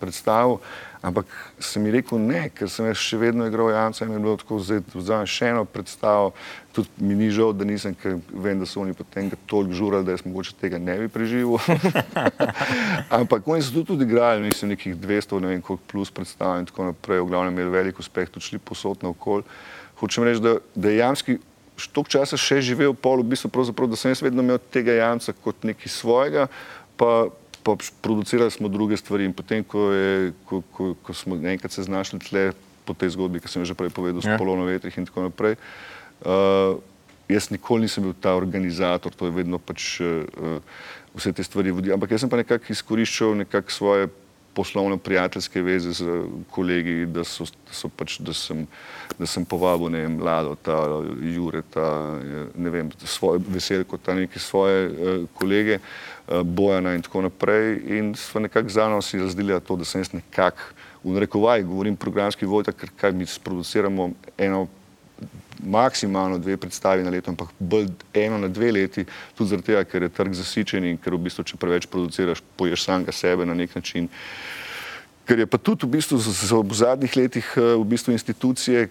[0.00, 0.58] predstavil,
[1.02, 1.26] ampak
[1.58, 4.60] sem mi rekel ne, ker sem jaz še vedno igral Janca in je bilo tako,
[4.62, 6.32] zdaj vzamem še eno predstavo,
[6.72, 10.14] tudi mi ni žal, da nisem, ker vem, da so oni potem toliko žurali, da
[10.14, 11.58] jaz mogoče tega ne bi preživel.
[13.20, 16.70] ampak oni so tudi, tudi igrali, mislim, nekih 200, ne vem koliko plus predstav in
[16.70, 19.42] tako naprej, v glavnem imeli velik uspeh, tudi šli posod naokol.
[19.98, 21.38] Hočem reči, da, da je Jamski
[21.90, 25.34] toliko časa še živel pol, v bistvu pravzaprav, da sem jaz vedno imel tega Jamca
[25.34, 26.46] kot nekaj svojega,
[27.00, 27.32] pa
[28.00, 32.18] producirali smo druge stvari in potem, ko, je, ko, ko, ko smo enkrat se znašli
[32.18, 32.52] tle
[32.84, 34.38] po tej zgodbi, ki sem jo že prej povedal, s Ja.
[34.38, 35.54] polono vetrih in tako naprej,
[36.26, 36.78] uh,
[37.28, 40.58] jaz nikoli nisem bil ta organizator, to je vedno pač uh,
[41.14, 44.08] vse te stvari vodil, ampak jaz sem pa nekako izkoriščal nekako svoje
[44.52, 46.04] poslovno prijateljske veze z
[46.50, 48.66] kolegi, da, so, da, so pač, da, sem,
[49.16, 50.76] da sem povabil ne vem, Lado, ta
[51.24, 52.20] Jureta,
[52.54, 56.12] ne vem, svoje veselko, ta neke svoje uh, kolege, uh,
[56.44, 60.72] Bojana in tako naprej in smo nekako zano si razdelili to, da sem jaz nekako,
[61.04, 64.66] v narekovaj govorim programski vojta, ker kaj mi sproduciramo eno
[65.62, 69.04] maksimalno dve predstavi na leto, ampak bolj eno na dve leti,
[69.38, 72.84] tudi zaradi tega, ker je trg zasičen in ker v bistvu, če preveč produciraš, poješ
[72.84, 74.08] samega sebe na nek način.
[75.26, 78.88] Ker je pa tudi v, bistvu v zadnjih letih eh, v bistvu institucije,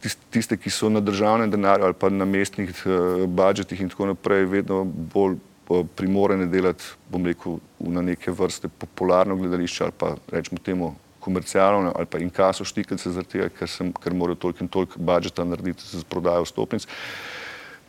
[0.00, 4.12] tis- tiste, ki so na državnem denarju ali pa na mestnih uh, budžetih in tako
[4.12, 5.36] naprej, vedno bolj
[5.68, 10.94] uh, primorene delati, bom rekel, na neke vrste popularno gledališče ali pa rečemo temu
[11.24, 15.44] komercialno ali pa inkaso štikance, zaradi tega, ker, sem, ker morajo toliko in toliko budžeta
[15.44, 16.86] narediti za prodajo stopnic.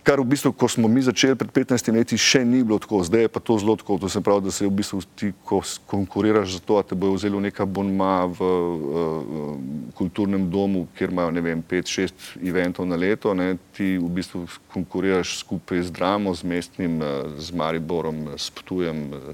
[0.05, 3.25] Kar v bistvu, ko smo mi začeli pred 15 leti, še ni bilo tako, zdaj
[3.25, 3.97] je pa to zelo tako.
[3.97, 7.15] To se pravi, da se v bistvu ti, ko konkuriraš za to, da te bojo
[7.17, 9.57] vzeli v neka bonma v uh,
[9.97, 15.39] kulturnem domu, kjer imajo ne vem, 5-6 eventov na leto, ne, ti v bistvu konkuriraš
[15.41, 19.09] skupaj z Dramo, z mestnim, uh, z Mariborom, s Ptujem.
[19.09, 19.33] Uh,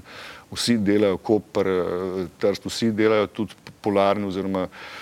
[0.56, 1.68] vsi delajo, Koper,
[2.40, 5.01] Trst, vsi delajo tudi popularni oziroma uh,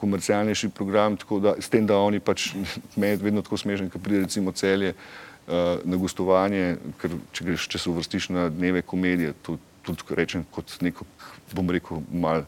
[0.00, 2.52] komercialnejši program, da s tem, da oni pač,
[2.96, 7.68] meni je vedno tako smešen, ko pride recimo celje uh, na gostovanje, ker če, greš,
[7.68, 11.06] če se uvrstiš na dneve komedije, tudi, tudi rečem kot neko,
[11.54, 12.46] bom rekel, mal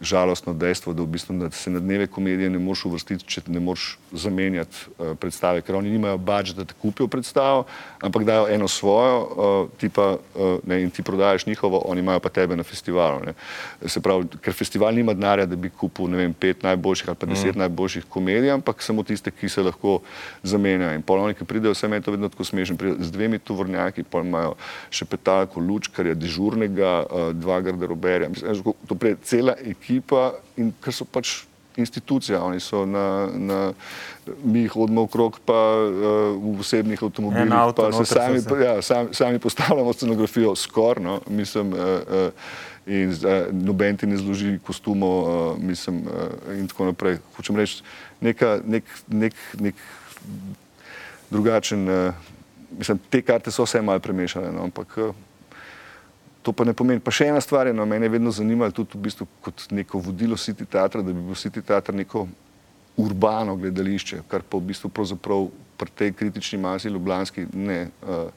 [0.00, 3.60] žalostno dejstvo, da, v bistvu, da se na dneve komedije ne moreš uvrstiti, če ne
[3.60, 7.64] moreš zamenjati uh, predstave, ker oni nimajo budžeta, da kupijo predstavo,
[8.04, 12.20] ampak dajo eno svojo, uh, ti pa, uh, ne, in ti prodajaš njihovo, oni imajo
[12.20, 13.22] pa tebe na festivalu.
[13.26, 13.34] Ne.
[13.88, 17.56] Se pravi, ker festival nima denarja, da bi kupil vem, pet najboljših ali pa deset
[17.56, 17.58] mm.
[17.64, 20.00] najboljših komedij, ampak samo tiste, ki se lahko
[20.42, 21.00] zamenjajo.
[21.00, 24.04] In pol oni, ki pridejo, vse meni to vedno tako smešno, pridejo z dvemi tovornjaki,
[24.04, 24.54] pa imajo
[24.90, 28.28] še petalko, lučkarja, dežurnega, uh, dva garderoberja.
[28.28, 29.85] Mislim, to pride cela ekipa
[30.56, 31.44] in ker so pač
[31.76, 33.72] institucija, oni so na, na
[34.44, 38.54] mi hodimo okrog pa uh, v osebnih avtomobilih, avto pa se sami, se.
[38.64, 42.30] ja, sami, sami postavljamo scenografijo skoraj, no, mislim, uh, uh,
[42.86, 47.18] in uh, noben ti ne zloži kostumov, uh, mislim, uh, in tako naprej.
[47.36, 47.82] Hočem reči,
[48.20, 49.74] neka, nek, nek, nek
[51.30, 52.14] drugačen, uh,
[52.78, 55.25] mislim, te karte so vse malo premešane, no, ampak uh,
[56.46, 57.02] to pa ne pomeni.
[57.02, 59.98] Pa še ena stvar je, no, mene je vedno zanimalo tudi v bistvu kot neko
[59.98, 62.28] vodilo City Teatra, da bi bil City Teatr neko
[63.02, 67.88] urbano gledališče, kar pa v bistvu pravzaprav pri tej kritični masi ljubljanski ne.
[68.06, 68.30] Uh,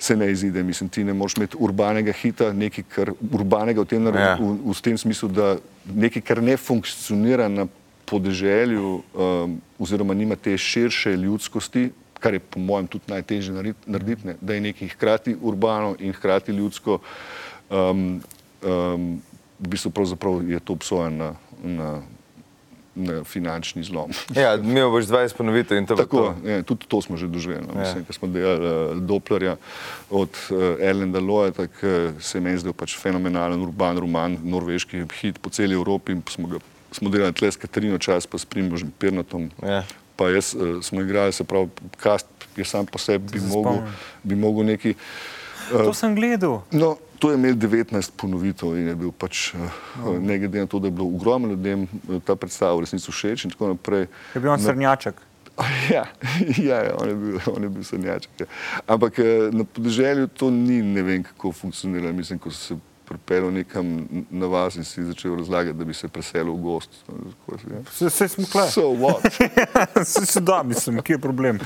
[0.00, 0.62] se ne izide.
[0.64, 4.20] Mislim, ti ne moreš imeti urbanega hita, nekaj, kar urbanega v tem, Ja.
[4.20, 4.36] ja.
[4.40, 7.66] v, v tem smislu, da nekaj, kar ne funkcionira na
[8.08, 11.90] podeželju, um, oziroma nima te širše ljudskosti,
[12.20, 16.52] kar je po mojem tudi najtežje narediti, ne, da je nekaj hkrati urbano in hkrati
[16.52, 17.00] ljudsko,
[17.70, 18.22] um,
[18.62, 19.22] um,
[19.60, 21.90] v bistvu pravzaprav je to obsojen na, na,
[22.94, 24.12] na finančni zlom.
[24.36, 26.48] Ja, mi boš 20 ponovitev in to Tako, to.
[26.48, 27.66] je, tudi to smo že doživeli.
[27.68, 27.74] No.
[27.76, 27.86] Ja.
[27.86, 29.56] Mislim, ko smo delali uh, Dopplerja
[30.10, 35.04] od uh, Erlenda Loja, tako uh, se je meni zdel pač fenomenalen urban roman, norveški
[35.20, 36.12] hit po celi Evropi.
[36.12, 36.58] in Smo, ga,
[36.92, 39.50] smo delali tle s Katarino čas, pa s Primožem Pirnatom.
[39.62, 39.84] Ja.
[40.20, 43.78] Pa jaz uh, smo igrali, se pravi, kast je sam po sebi bi mogel,
[44.22, 44.94] bi mogel neki.
[45.70, 46.60] To sem gledal.
[46.70, 50.78] No, to je imel 19 ponovitev in je bil pač, uh, ne glede na to,
[50.78, 54.08] da je bilo ogromno ljudem eh, ta predstava v resnici všeč in tako naprej.
[54.34, 55.26] Je bil on srnjaček.
[55.92, 56.06] Ja,
[56.56, 58.30] ja, ja on, je bil, on je bil sanjaček.
[58.40, 58.46] Ja.
[58.86, 62.12] Ampak eh, na podeželju to ni ne vem kako funkcioniralo.
[62.16, 62.76] Mislim, ko si se
[63.10, 66.90] pripeljal nekam na vas in si začel razlagati, da bi se preselil v gost.
[67.90, 68.68] Vse, vse smo kle.
[68.70, 69.26] So what?
[70.12, 71.58] Se, se da, mislim, kje je problem.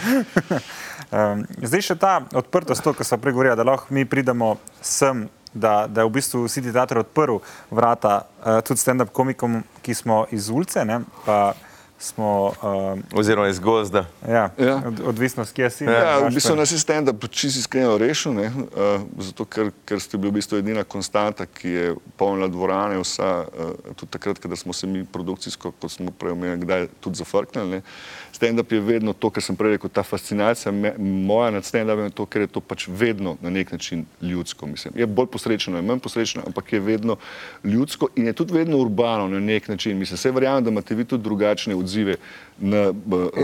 [1.12, 5.84] um, zdaj še ta odprtost, to, kar smo pregovorili, da lahko mi pridemo sem, da,
[5.86, 7.38] da je v bistvu City Theater odprl
[7.70, 11.52] vrata uh, tudi stand-up komikom, ki smo iz ulice, ne, pa
[12.04, 14.04] smo, uh, Oziroma iz gozda.
[14.28, 14.82] ja, Ja.
[14.86, 15.84] od, odvisnost, kje si.
[15.84, 16.34] Ja, v Gašper.
[16.34, 20.34] bistvu nas je stand-up čisto iskreno rešil, ne, uh, zato ker, ker ste bili v
[20.34, 21.86] bistvu edina konstanta, ki je
[22.16, 26.60] polnila dvorane, vsa, uh, tudi takrat, ko smo se mi produkcijsko, kot smo prej omenili,
[26.60, 27.70] kdaj tudi zafrknili.
[27.70, 27.82] ne.
[28.34, 32.10] Stand-up je vedno to, kar sem prej rekel, ta fascinacija me, moja nad stand-upom je
[32.10, 34.66] to, ker je to pač vedno na nek način ljudsko.
[34.66, 34.94] Mislim.
[34.98, 37.16] Je bolj posrečeno, je manj posrečeno, ampak je vedno
[37.64, 39.98] ljudsko in je tudi vedno urbano na nek način.
[39.98, 42.16] Mislim, vse verjamem, da imate vi tudi drugačne odzive
[42.58, 42.92] na,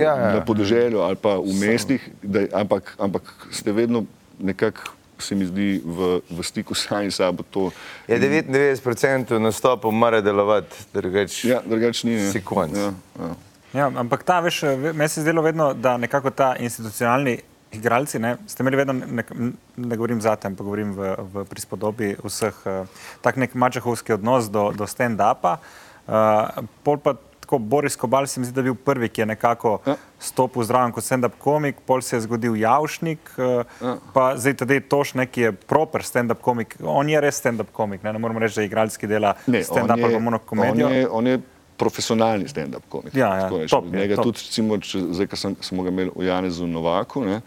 [0.01, 0.35] Ja, ja.
[0.35, 4.05] na podeželju ali pa v mestih, da, ampak, ampak ste vedno
[4.39, 7.43] nekako, se mi zdi, v, v stiku sami s sabo.
[7.51, 7.71] To,
[8.09, 12.31] Je 99% nastopov mora delovati, drugače ja, drugače ni.
[12.33, 12.77] si konc.
[12.77, 13.35] Ja, ja.
[13.73, 17.39] Ja, ampak ta, veš, ve- meni se je zdelo vedno, da nekako ta institucionalni
[17.73, 19.31] igralci, ne, ste imeli vedno, nek,
[19.77, 22.87] ne govorim zate, ampak govorim v, v prispodobi vseh, uh,
[23.21, 25.59] tak nek mačehovski odnos do, do stand-upa.
[26.03, 26.49] Uh,
[26.83, 29.77] pol pa tako Boris Kobal se mi zdi, da je bil prvi, ki je nekako
[29.87, 29.95] Ja.
[30.21, 33.97] stopil zraven kot stand-up komik, pol se je zgodil Javšnik, uh, Ja.
[34.13, 36.75] pa zdaj tudi Tošnek je proper stand-up komik.
[36.81, 39.99] On je res stand-up komik, ne, ne moramo reči, da je igralski dela Ne, stand-up
[40.01, 40.87] ali pa monokomedijo.
[40.87, 41.39] On je, on je
[41.81, 43.15] profesionalni stand-up komik.
[43.17, 44.31] Ja, ja, Tako top je, Njega top.
[44.31, 47.41] tudi, recimo, če, zdaj, ko sem, smo ga imeli v Janezu Novaku, ne,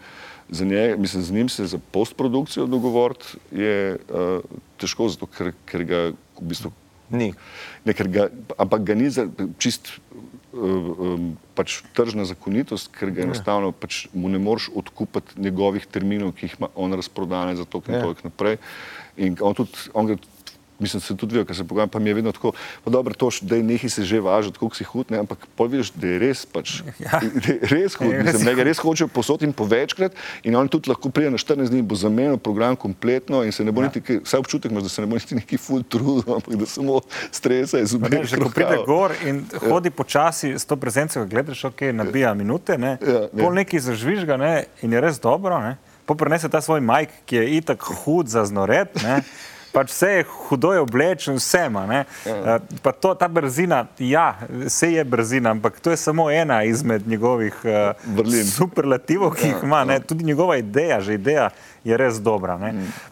[0.50, 4.42] za njega, mislim, z njim se za postprodukcijo dogovoriti je uh,
[4.82, 6.72] težko, zato ker, ker ga v bistvu
[7.14, 7.30] Ni.
[7.84, 8.28] Ne, ga,
[8.58, 9.26] ampak ga ni za
[9.60, 9.90] čist
[10.56, 16.32] uh, um, pač tržna zakonitost, ker ga enostavno pač mu ne moreš odkupiti njegovih terminov,
[16.34, 18.02] ki jih ima on razprodane za to in Ja.
[18.02, 18.56] toliko naprej.
[19.16, 20.16] In on tudi, on ga,
[20.78, 22.52] mislim, se tudi vidijo, ker se pogovarjam, pa mi je vedno tako,
[22.84, 25.66] pa dobro, to, da je nekaj se že važati, koliko si hud, ne, ampak pol
[25.66, 27.20] vidiš, da je res, pač, Ja.
[27.22, 30.12] je res hud, Je res mislim, da ga res hočejo posod in povečkrat
[30.42, 33.72] in on tudi lahko pride na 14 dni, bo zamenjal program kompletno in se ne
[33.72, 33.88] bo Ja.
[33.88, 37.00] niti, vsaj občutek imaš, da se ne bo niti neki full trudil, ampak da samo
[37.30, 41.20] stresa iz Pa Ne, obeh že ko pride gor in hodi počasi s to prezenco,
[41.20, 43.28] ko gledaš, ok, nabija minute, ne, Ja, ja.
[43.30, 44.52] pol neki zažvižga ne,
[44.82, 45.58] in je res dobro.
[45.60, 45.76] Ne.
[46.04, 48.90] Po prenese ta svoj majk, ki je itak hud za znoret.
[49.02, 49.22] Ne.
[49.74, 51.82] Pač vse je hudo je oblečen, vse ima.
[51.84, 52.04] Ja.
[52.24, 57.02] Eh, Pa to, ta brzina, ja, vse je brzina, ampak to je samo ena izmed
[57.04, 57.70] njegovih uh,
[58.08, 58.44] Vrlin.
[58.46, 59.84] superlativov, ki jih ima.
[59.84, 60.00] Ne.
[60.00, 61.50] Tudi njegova ideja, že ideja
[61.82, 62.54] je res dobra.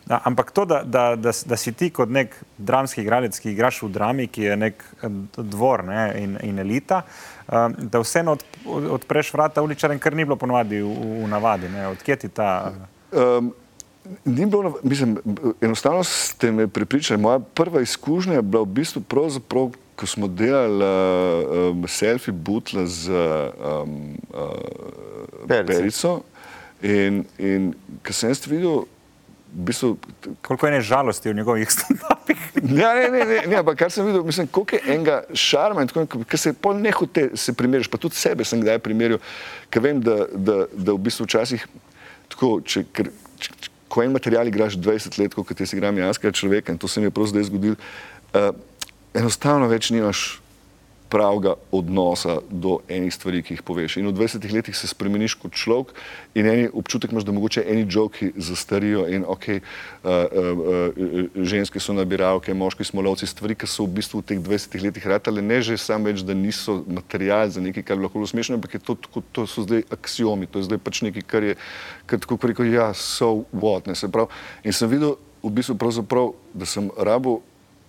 [0.09, 3.83] A- Ampak to, da, da, da, da si ti kot nek dramski igralec, ki igraš
[3.83, 7.03] v drami, ki je nek eh, dvor ne, in, in elita,
[7.49, 11.69] um, da vseeno od, od- odpreš vrata uličarjem, kar ni bilo ponovadi v, v navadi.
[11.69, 11.89] Ne.
[11.89, 12.71] Odkje ti ta.
[13.11, 13.51] Um,
[14.25, 15.19] ni bilo, mislim,
[15.61, 17.21] enostavno ste me pripričali.
[17.21, 20.85] Moja prva izkušnja je bila v bistvu pravzaprav, ko smo delali
[21.71, 25.73] um, selfie butla z um, uh, Perico.
[25.73, 26.21] Perico.
[26.83, 28.83] In, in ko sem jaz videl,
[29.53, 29.97] v bistvu,
[30.43, 32.39] Koliko je ne žalosti v njegovih stand-upih.
[32.81, 35.89] Ja, ne, ne, ne, ne, ampak kar sem videl, mislim, koliko je enega šarma in
[35.91, 39.21] tako naprej, ker se pol ne hote se primeriš, pa tudi sebe sem kdaj primerjal,
[39.71, 41.67] ker vem, da, da, da v bistvu včasih
[42.33, 43.11] tako, če, ker,
[43.93, 47.11] ko en material igraš 20 let, kot jaz igram janskega človeka in to se mi
[47.11, 47.77] je prav zdaj zgodilo,
[48.33, 48.49] uh,
[49.15, 50.42] enostavno več nimaš
[51.13, 53.99] pravega odnosa do enih stvari, ki jih poveš.
[54.01, 55.93] In v 20 letih se spremeniš kot človek
[56.33, 59.61] in eni občutek imaš, da mogoče eni joki zastarijo in ok, uh,
[60.09, 64.41] uh, uh, ženske so nabiralke, moški smo lovci, stvari, ki so v bistvu v teh
[64.41, 68.23] 20 letih ratale, ne že sam več, da niso material za nekaj, kar bi lahko
[68.23, 71.45] bilo smešno, ampak to, tako, to so zdaj aksiomi, to je zdaj pač nekaj, kar
[71.45, 71.61] je,
[72.09, 74.33] kar tako rekel, ja, so what, ne se pravi.
[74.65, 77.43] In sem videl v bistvu pravzaprav, da sem rabo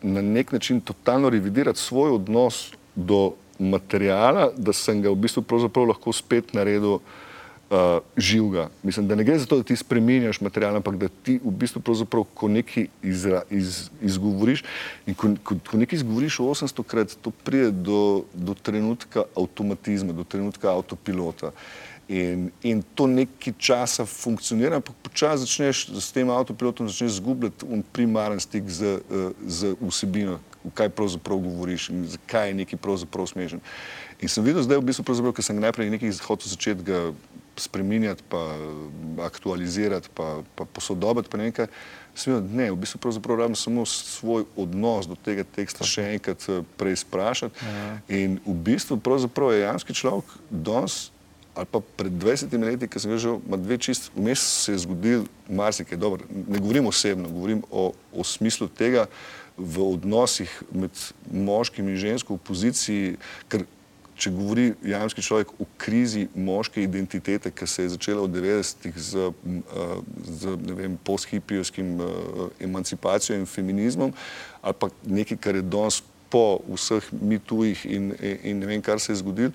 [0.03, 5.43] na nek način totalno revidirati svoj odnos do materijala, da sem ga v bistvu
[5.87, 6.99] lahko spet naredil
[7.73, 8.69] uh, živega.
[8.83, 11.81] Mislim, da ne gre za to, da ti spremenjaš material, ampak da ti v bistvu
[11.81, 14.63] pravzaprav, ko nekaj izra, iz, izgovoriš
[15.05, 20.23] in ko, ko, ko nekaj izgovoriš 800 krat, to pride do, do trenutka avtomatizma, do
[20.23, 21.53] trenutka avtopilota.
[22.07, 27.65] In, in to nekaj časa funkcionira, ampak počasi začneš s tem avtopilotom izgubljati
[27.95, 30.39] primaren stik z, eh, z vsebino,
[30.71, 33.61] kaj pravzaprav govoriš in zakaj je nekaj pravzaprav smešen.
[34.21, 37.11] In sem videl zdaj, v bistvu, pravzaprav, ker sem najprej nekaj hotel začeti ga
[37.59, 38.39] spreminjati, pa
[39.25, 41.67] aktualizirati, pa, pa posodobiti, pa nekaj.
[42.15, 46.45] Sem videl, ne, v bistvu pravzaprav rabim samo svoj odnos do tega teksta še enkrat
[46.47, 47.67] eh, preizprašati.
[48.07, 51.09] In v bistvu pravzaprav je janski človek danes
[51.53, 54.81] ali pa pred 20 leti, ki sem ga že ima dve čist, vmes se je
[54.85, 56.25] zgodil marsikaj dobro.
[56.29, 59.05] Ne govorim osebno, govorim o, o smislu tega
[59.57, 60.91] v odnosih med
[61.31, 63.15] moškim in žensko v poziciji,
[63.47, 63.65] ker
[64.17, 69.29] če govori jamski človek o krizi moške identitete, ki se je začela v 90-ih z,
[69.29, 70.57] eh, z
[71.03, 72.07] posthipijskim uh,
[72.61, 74.13] emancipacijo in feminizmom,
[74.61, 79.01] ali pa nekaj, kar je danes po vseh mitujih in, in, in ne vem, kar
[79.01, 79.51] se je zgodilo.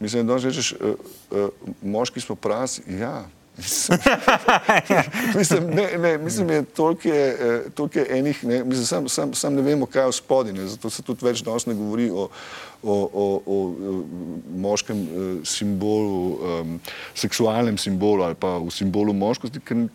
[0.00, 1.48] Mislim, da danes rečeš, uh,
[1.82, 3.28] moški smo pravi, ja.
[5.38, 9.34] Mislim, ne, ne, mislim, je toliko je, eh, toliko je enih, ne, mislim, sam, sam,
[9.34, 12.10] sam ne vemo, kaj je v spodnji, ne, zato se tudi več danes ne govori
[12.10, 12.28] o,
[12.82, 13.56] o, o, o
[14.56, 16.80] moškem eh, simbolu, um,
[17.14, 19.88] seksualnem simbolu ali pa v simbolu moškosti, ker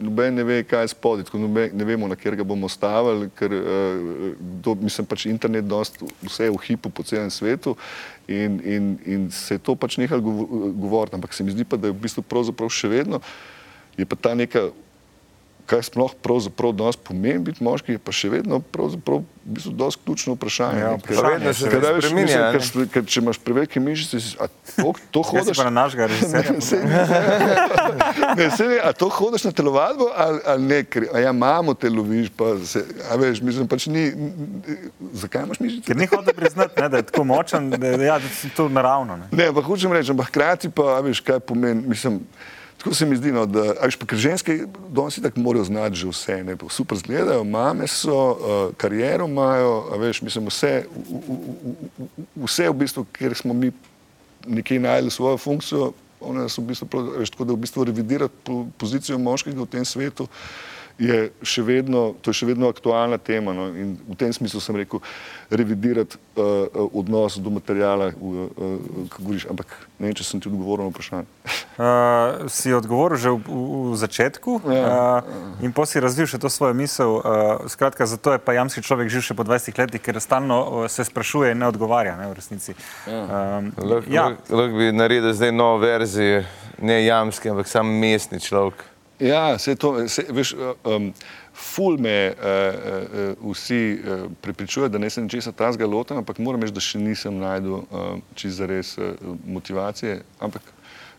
[0.00, 3.28] noben ne ve, kaj je spodaj, tako noben, ne vemo, na kjer ga bomo stavili,
[3.38, 4.32] ker uh,
[4.64, 7.76] do, mislim, pač internet dost, vse je v hipu po celem svetu
[8.28, 11.76] in, in, in se je to pač nehalo govo- govoriti, ampak se mi zdi pa,
[11.76, 13.22] da je v bistvu pravzaprav še vedno,
[13.98, 14.68] je pa ta neka,
[15.68, 20.00] kaj sploh pravzaprav danes pomeni biti moški, je pa še vedno pravzaprav v bistvu dosti
[20.02, 20.80] ključno vprašanje.
[20.80, 22.52] Ja, vprašanje se spreminja, mislim, ne.
[22.52, 25.56] ker Ker če imaš prevelike mišice, si- a to, to Jaz si hodiš.
[25.56, 26.52] pa na našega režiserja.
[26.58, 26.80] Ne, saj
[28.36, 31.74] ne, saj ne, a to hodiš na telovadbo ali, ali ne, ker a ja, mamo
[31.74, 34.78] te loviš, pa se, a veš, mislim, pač ni, n- n-
[35.14, 35.86] zakaj imaš mišice?
[35.86, 39.16] Ker ni hotel priznati, ne, da je tako močen, da, ja, da je to naravno.
[39.16, 39.26] Ne.
[39.32, 42.20] Ne, ampak hočem reči, ampak hkrati pa, a veš, kaj pomeni, mislim,
[42.78, 44.58] tako se mi zdi, no, da, a veš, pa ker ženske
[44.94, 50.22] danes tako morajo znati že vse, ne, super zgledajo, mame so, uh, kariero imajo, veš,
[50.22, 53.72] mislim, vse, v- v- v- vse v bistvu, kjer smo mi
[54.46, 58.34] nekje najdli svojo funkcijo, one so v bistvu, prav, veš, tako da v bistvu revidirati
[58.44, 60.26] po, pozicijo moškega v tem svetu
[60.98, 63.54] je še vedno, to je še vedno aktualna tema.
[63.54, 63.68] No?
[63.70, 64.98] In v tem smislu sem rekel,
[65.50, 70.50] revidirati uh, odnos do materijala, uh, uh, kako govoriš, ampak ne vem, če sem ti
[70.50, 71.30] odgovoril na vprašanje.
[71.78, 75.22] Uh, si odgovoril že v, v, v začetku ja.
[75.22, 77.22] uh, in potem si razvil še to svojo misel.
[77.22, 80.90] Uh, skratka, zato je pa jamski človek živ še po 20 letih, ker stalno uh,
[80.90, 82.74] se sprašuje in ne odgovarja, ne v resnici.
[83.06, 83.62] Ja.
[83.62, 84.28] Um, Lahko ja.
[84.50, 86.42] lah bi naredil zdaj novo verzijo,
[86.82, 88.97] ne jamski, ampak sam mestni človek.
[89.20, 90.54] Ja, se to, se, veš,
[90.84, 91.12] um,
[91.54, 96.62] ful me uh, uh, vsi uh, prepričujejo, da ne sem česa tazga loten, ampak moram
[96.62, 99.10] reči, da še nisem najdel uh, čist za res uh,
[99.46, 100.62] motivacije, ampak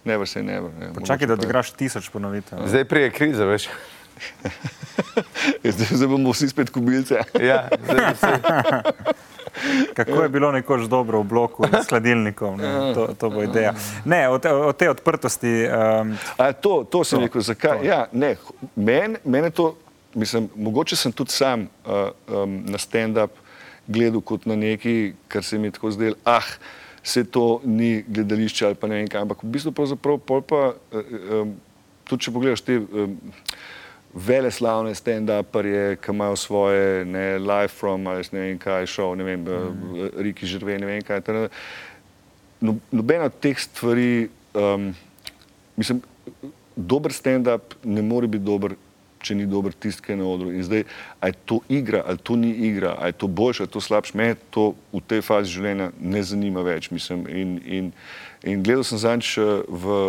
[0.07, 0.71] never say never.
[0.79, 2.63] Ne, Počakaj, da odigraš tisoč ponovitev.
[2.71, 3.69] Zdaj prije krize, veš.
[5.63, 7.21] Ja, zdaj, zdaj bomo vsi spet kubilce.
[7.39, 8.31] Ja, zdaj bi se,
[9.97, 12.93] Kako je bilo nekoč dobro v bloku s hladilnikom, ne?
[12.93, 13.73] to, to bo ideja.
[14.05, 15.53] Ne, o, te, o tej odprtosti.
[15.67, 17.83] Um, A, to, to sem rekel, zakaj?
[17.85, 18.35] Ja, ne,
[18.75, 19.73] men, mene to,
[20.13, 23.35] mislim, mogoče sem tudi sam uh, um, na stand-up
[23.87, 26.45] gledal kot na nekaj, kar se mi je tako zdelo, ah,
[27.03, 30.61] se to ni gledališče ali pa ne vem kaj, ampak v bistvu pravzaprav pol pa,
[30.93, 31.55] uh, um,
[32.05, 33.17] tudi če pogledaš te um,
[34.13, 39.23] vele slavne stand-uperje, ki imajo svoje ne, live from, ali ne vem kaj, šov, ne
[39.23, 40.09] vem, mm.
[40.25, 41.47] Riki Žrve, ne vem kaj, tada,
[42.61, 44.91] no, nobena od teh stvari, um,
[45.77, 46.01] mislim,
[46.75, 48.75] dober stand-up ne more biti dober,
[49.19, 50.51] če ni dober tisti, ki je na odru.
[50.55, 50.85] In zdaj,
[51.19, 53.81] ali je to igra, ali to ni igra, ali je to boljše, ali je to
[53.83, 56.87] slabše, me to v tej fazi življenja ne zanima več.
[56.91, 57.89] Mislim, in, in,
[58.47, 59.99] in gledal sem zanč v,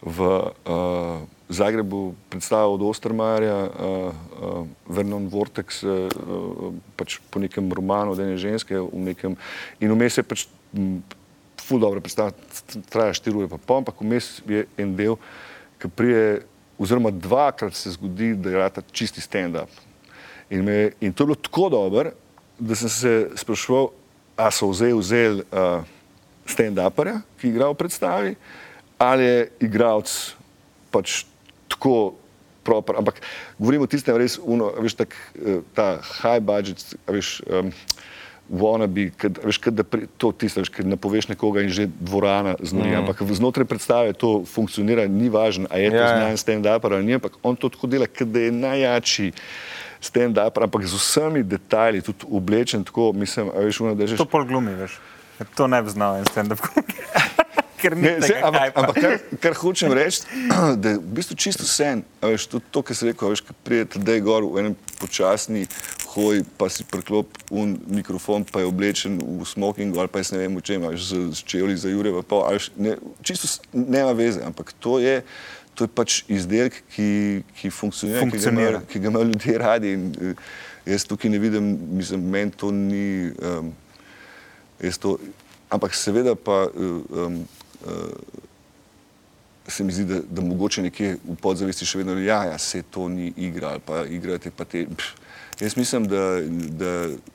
[0.00, 0.30] v
[0.64, 1.20] uh,
[1.50, 8.22] Zagrebu predstavo od Ostermarja, uh, uh, Vernon Vortex, uh, uh, pač po nekem romanu, da
[8.22, 9.34] je ženske, v nekem,
[9.82, 11.00] in vmes je pač m,
[11.58, 12.30] ful dobro predstava,
[12.86, 15.18] traja štiri ure pa pol, ampak vmes je en del,
[15.82, 16.24] ki prije,
[16.78, 19.74] oziroma dvakrat se zgodi, da je rata čisti stand-up.
[20.50, 22.14] In, me, in to je bilo tako dobro,
[22.58, 23.90] da sem se spraševal,
[24.38, 25.82] a so vzeli, vzeli uh,
[26.46, 28.36] stand-uperja, ki je igral v predstavi,
[29.02, 30.14] ali je igralec
[30.90, 31.24] pač
[31.70, 32.18] tako
[32.62, 32.98] proper.
[33.00, 33.22] Ampak
[33.58, 37.72] govorimo o tistem res, uno, veš, tak, eh, ta high budget, veš, um,
[38.50, 42.56] wannabe, kad, veš, kad da pri, to tisto, veš, kad napoveš nekoga in že dvorana
[42.58, 42.98] znori, mm.
[42.98, 46.16] ampak znotraj predstave to funkcionira, ni važno, a je to Ja, ja.
[46.18, 49.30] znan stand-up ali ni, ampak on to tako dela, kad je najjači
[50.02, 54.20] stand-up, ampak z vsemi detajli, tudi oblečen tako, mislim, a veš, uno, da je že
[54.20, 54.98] to pol glumi, veš.
[55.56, 56.98] To ne bi znal en stand-up komik.
[57.80, 60.24] Ker ni Ne, tega ampak, ampak kar, kar hočem reči,
[60.82, 62.04] da je v bistvu čisto sen.
[62.20, 65.66] a Veš, tudi to, kar si rekel, veš, ko pridete zdaj gor v enem počasni
[66.10, 70.42] hoj, pa si preklop un mikrofon, pa je oblečen v smokingu ali pa jaz ne
[70.42, 74.12] vem v čem, veš, z, z čevlji za Jure, pa pol, veš, ne, čisto nema
[74.18, 75.22] veze, ampak to je,
[75.78, 78.82] to je pač izdelek, ki, ki funkcionira, Funkcionira.
[78.82, 79.92] Ki, ga imajo, ki ga imajo ljudje radi.
[79.96, 80.34] In, eh,
[80.90, 83.30] jaz tukaj ne vidim, mislim, meni to ni.
[83.38, 83.72] Um,
[85.00, 85.18] to,
[85.70, 87.44] ampak seveda pa um,
[89.70, 93.08] se mi zdi, da, da mogoče nekje v podzavesti še vedno, ja, ja, se to
[93.08, 94.86] ni igra ali pa igrate pa te.
[94.96, 95.14] Pš,
[95.60, 96.40] jaz mislim, da,
[96.80, 96.92] da,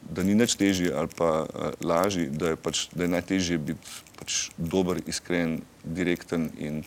[0.09, 3.95] da ni nič težje ali pa uh, lažje, da je, pač, da je najtežje biti
[4.19, 6.83] pač dober, iskren, direkten in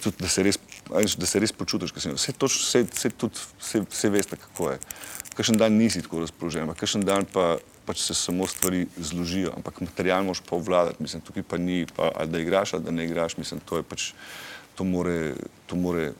[0.00, 0.58] tudi, da se res,
[1.18, 4.70] da se res počutiš, ker si vse, toč, vse, vse, tudi, vse, vse veste, kako
[4.72, 4.78] je.
[5.34, 7.56] Kakšen dan nisi tako razpoložen, kakšen dan pa
[7.86, 12.10] pač se samo stvari zložijo, ampak material moš pa obvladati, mislim, tukaj pa ni, pa,
[12.14, 14.12] ali da igraš ali da ne igraš, mislim, to je pač,
[14.74, 15.34] to more,
[15.66, 16.12] to more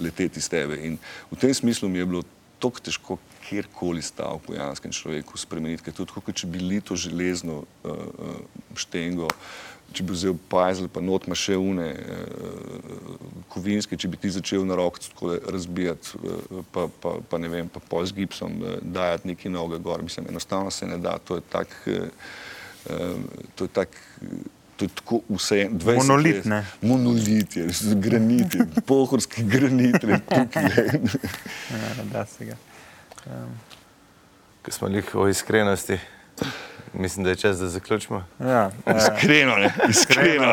[0.00, 0.78] leteti iz tebe.
[0.86, 0.98] In
[1.30, 2.22] v tem smislu mi je bilo
[2.58, 3.18] tako težko
[3.48, 8.40] kjerkoli stav po janskem človeku spremeniti, ker tudi kot če bi lito železno uh, uh,
[8.74, 9.28] štengo,
[9.92, 14.66] če bi vzel pajzel, pa not ima še une uh, kovinske, če bi ti začel
[14.68, 18.76] na roko tako razbijati, uh, pa, pa, pa ne vem, pa pol z gipsom uh,
[18.82, 22.08] dajati neki noge gor, mislim, enostavno se ne da, to je tak, uh,
[22.90, 23.96] uh, to je tak,
[24.76, 26.60] to je tako vse, 20 Monolit, ne?
[26.82, 27.68] Monolit je,
[28.02, 30.70] granit je, pohorski granit je tukaj.
[31.76, 32.56] Ja, da se ga.
[34.62, 35.98] ko smo jih o iskrenosti,
[36.92, 38.24] mislim, da je čas, da zaključimo.
[38.40, 40.46] Ja, eh, Iskreno, ne, iskreno,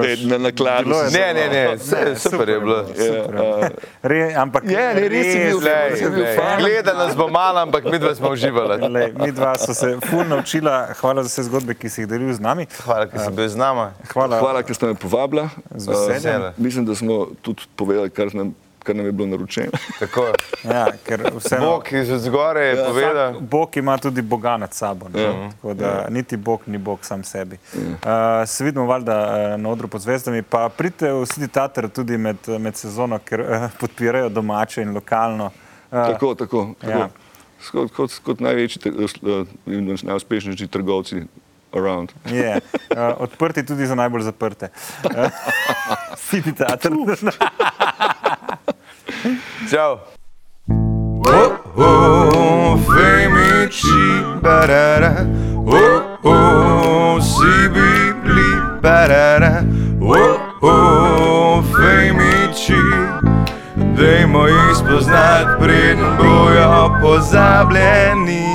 [0.00, 0.90] da je na nakladu.
[1.12, 1.76] Ne, ne, ne,
[2.06, 2.86] ne super je bilo.
[2.86, 3.68] Super je bilo.
[4.02, 6.58] Re, ampak Je, ne, res je bil Lej, bil fajn.
[6.60, 8.88] Gleda nas bo malo, ampak mi dva smo uživali.
[8.88, 12.32] Lej, mi dva so se ful naučila, hvala za vse zgodbe, ki si jih delil
[12.34, 12.66] z nami.
[12.84, 13.92] Hvala, ker si bil z nama.
[14.12, 15.48] Hvala, Hvala, ker ste me povabila.
[15.74, 16.42] Z veseljem.
[16.42, 19.70] Uh, mislim, da smo tudi povedali, kar nam, kar nam je bilo naročeno.
[19.98, 20.26] Tako.
[20.64, 23.30] Ja, ker vseeno, Bog iz zgore je povedal.
[23.32, 25.08] vsak Bog ima tudi Boga nad sabo.
[25.08, 25.22] ne.
[25.22, 25.50] Ja.
[25.50, 27.58] Tako da niti Bog ni Bog sam sebi.
[27.74, 27.90] Uh,
[28.46, 32.36] se vidimo valjda eh, na odru pod zvezdami, pa pridite v City Tater tudi med,
[32.58, 35.50] med sezono, ker uh, podpirajo domače in lokalno.
[35.90, 36.74] Tako, tako.
[36.80, 36.90] tako.
[36.90, 37.08] Ja.
[37.72, 41.24] Kot, kot, kot največji uh, in najuspešnejši trgovci
[41.72, 42.12] around.
[42.24, 42.60] Je,
[42.96, 44.68] uh, odprti tudi za najbolj zaprte.
[45.04, 45.30] Uh,
[46.30, 46.92] City teater.
[49.70, 49.98] Čau.
[51.76, 55.26] Oh, femici, barara.
[55.66, 59.64] Oh, oh, si bibli, barara.
[60.00, 62.80] Oh, oh, femici.
[63.96, 68.50] Dajmo jih spoznati, preden bojo pozabljeni.